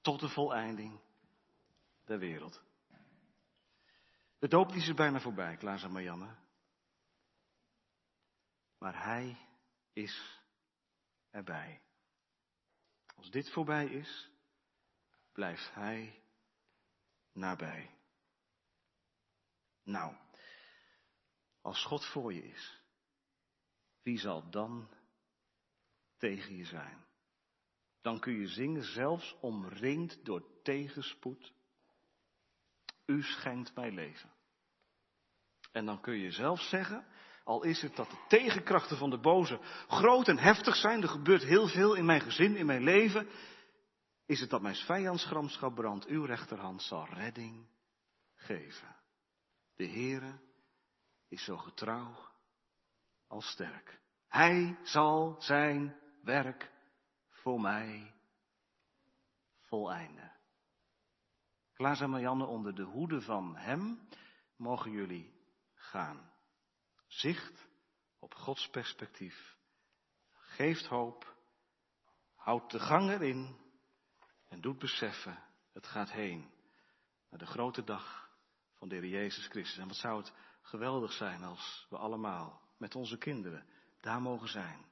Tot 0.01 0.21
de 0.21 0.29
voleinding 0.29 1.01
der 2.05 2.19
wereld. 2.19 2.63
De 4.39 4.49
doop 4.49 4.73
is 4.73 4.95
bijna 4.95 5.21
voorbij, 5.21 5.57
Klaas 5.57 5.83
en 5.83 5.93
Marianne. 5.93 6.37
Maar 8.79 9.05
hij 9.05 9.37
is 9.93 10.41
erbij. 11.31 11.81
Als 13.17 13.31
dit 13.31 13.51
voorbij 13.51 13.87
is, 13.87 14.31
blijft 15.33 15.75
hij 15.75 16.23
nabij. 17.33 17.91
Nou, 19.83 20.17
als 21.63 21.85
God 21.85 22.07
voor 22.07 22.33
je 22.33 22.45
is, 22.45 22.81
wie 24.03 24.19
zal 24.19 24.51
dan 24.51 24.89
tegen 26.19 26.57
je 26.57 26.65
zijn? 26.65 27.05
Dan 28.01 28.21
kun 28.21 28.33
je 28.33 28.47
zingen, 28.47 28.85
zelfs 28.85 29.37
omringd 29.41 30.25
door 30.25 30.63
tegenspoed. 30.63 31.53
U 33.07 33.23
schenkt 33.23 33.75
mij 33.75 33.93
leven. 33.93 34.31
En 35.73 35.87
dan 35.87 36.01
kun 36.01 36.19
je 36.19 36.31
zelf 36.31 36.61
zeggen, 36.61 37.07
al 37.45 37.63
is 37.63 37.83
het 37.83 37.97
dat 37.97 38.11
de 38.11 38.25
tegenkrachten 38.29 38.97
van 38.97 39.11
de 39.11 39.21
boze 39.21 39.61
groot 39.89 40.29
en 40.29 40.39
heftig 40.39 40.77
zijn, 40.77 41.03
er 41.03 41.09
gebeurt 41.09 41.43
heel 41.43 41.69
veel 41.69 41.95
in 41.95 42.05
mijn 42.05 42.21
gezin, 42.21 42.57
in 42.57 42.67
mijn 42.67 42.83
leven, 42.83 43.29
is 44.27 44.41
het 44.41 44.51
dat 44.51 44.63
mijn 44.63 44.75
vijandsgramschap 44.75 45.75
brandt, 45.75 46.07
uw 46.07 46.25
rechterhand 46.25 46.83
zal 46.83 47.07
redding 47.07 47.67
geven. 48.35 48.97
De 49.77 49.87
Heere 49.87 50.41
is 51.33 51.45
zo 51.45 51.57
getrouw 51.57 52.29
als 53.27 53.51
sterk. 53.51 54.01
Hij 54.29 54.79
zal 54.83 55.37
zijn 55.39 56.01
werk 56.23 56.73
voor 57.29 57.61
mij 57.61 58.15
voleinden. 59.61 60.33
Klaas 61.75 62.01
en 62.01 62.11
Marianne, 62.11 62.45
onder 62.45 62.75
de 62.75 62.83
hoede 62.83 63.21
van 63.21 63.57
Hem 63.57 64.09
mogen 64.57 64.91
jullie 64.91 65.35
gaan. 65.75 66.33
Zicht 67.07 67.69
op 68.19 68.35
Gods 68.35 68.69
perspectief. 68.69 69.57
Geeft 70.33 70.87
hoop. 70.87 71.37
Houdt 72.35 72.71
de 72.71 72.81
gang 72.81 73.11
erin. 73.11 73.61
En 74.49 74.61
doet 74.61 74.79
beseffen, 74.79 75.45
het 75.73 75.87
gaat 75.87 76.11
heen 76.11 76.51
naar 77.29 77.39
de 77.39 77.47
grote 77.47 77.85
dag 77.85 78.31
van 78.73 78.89
de 78.89 78.95
Heer 78.95 79.07
Jezus 79.07 79.47
Christus. 79.47 79.79
En 79.79 79.89
wat 79.89 79.97
zou 79.97 80.19
het 80.19 80.33
geweldig 80.63 81.13
zijn 81.13 81.43
als 81.43 81.87
we 81.91 81.97
allemaal 81.97 82.61
met 82.79 82.95
onze 82.95 83.19
kinderen 83.19 83.67
daar 84.01 84.23
mogen 84.23 84.49
zijn. 84.49 84.85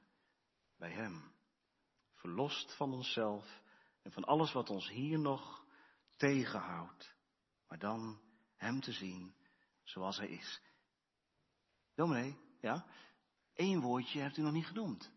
Bij 0.77 0.91
Hem. 0.91 1.31
Verlost 2.13 2.75
van 2.75 2.93
onszelf 2.93 3.61
en 4.01 4.11
van 4.11 4.23
alles 4.23 4.51
wat 4.51 4.69
ons 4.69 4.89
hier 4.89 5.19
nog 5.19 5.65
tegenhoudt. 6.17 7.15
Maar 7.67 7.79
dan 7.79 8.21
Hem 8.55 8.81
te 8.81 8.91
zien 8.91 9.35
zoals 9.83 10.17
Hij 10.17 10.29
is. 10.29 10.61
Dominee, 11.95 12.37
ja? 12.61 12.85
Eén 13.53 13.81
woordje 13.81 14.19
hebt 14.19 14.37
u 14.37 14.41
nog 14.41 14.51
niet 14.51 14.65
genoemd. 14.65 15.11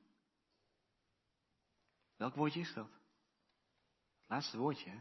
Welk 2.16 2.34
woordje 2.34 2.60
is 2.60 2.74
dat? 2.74 2.90
Laatste 4.26 4.58
woordje, 4.58 4.90
hè? 4.90 4.96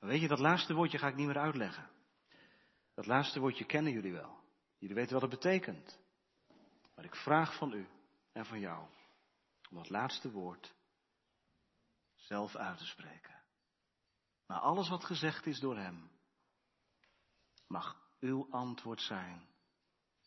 Maar 0.00 0.08
weet 0.08 0.20
je, 0.20 0.28
dat 0.28 0.38
laatste 0.38 0.74
woordje 0.74 0.98
ga 0.98 1.08
ik 1.08 1.16
niet 1.16 1.26
meer 1.26 1.38
uitleggen. 1.38 1.90
Dat 2.96 3.06
laatste 3.06 3.40
woordje 3.40 3.64
kennen 3.64 3.92
jullie 3.92 4.12
wel. 4.12 4.38
Jullie 4.78 4.94
weten 4.96 5.12
wat 5.12 5.22
het 5.22 5.30
betekent. 5.30 5.98
Maar 6.94 7.04
ik 7.04 7.14
vraag 7.14 7.56
van 7.56 7.72
u 7.72 7.88
en 8.32 8.46
van 8.46 8.60
jou 8.60 8.88
om 9.70 9.76
dat 9.76 9.90
laatste 9.90 10.30
woord 10.30 10.74
zelf 12.14 12.56
uit 12.56 12.78
te 12.78 12.86
spreken. 12.86 13.42
Maar 14.46 14.58
alles 14.58 14.88
wat 14.88 15.04
gezegd 15.04 15.46
is 15.46 15.60
door 15.60 15.76
Hem, 15.76 16.10
mag 17.66 18.10
uw 18.20 18.50
antwoord 18.50 19.00
zijn. 19.00 19.48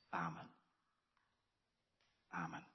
Amen. 0.10 0.52
Amen. 2.28 2.68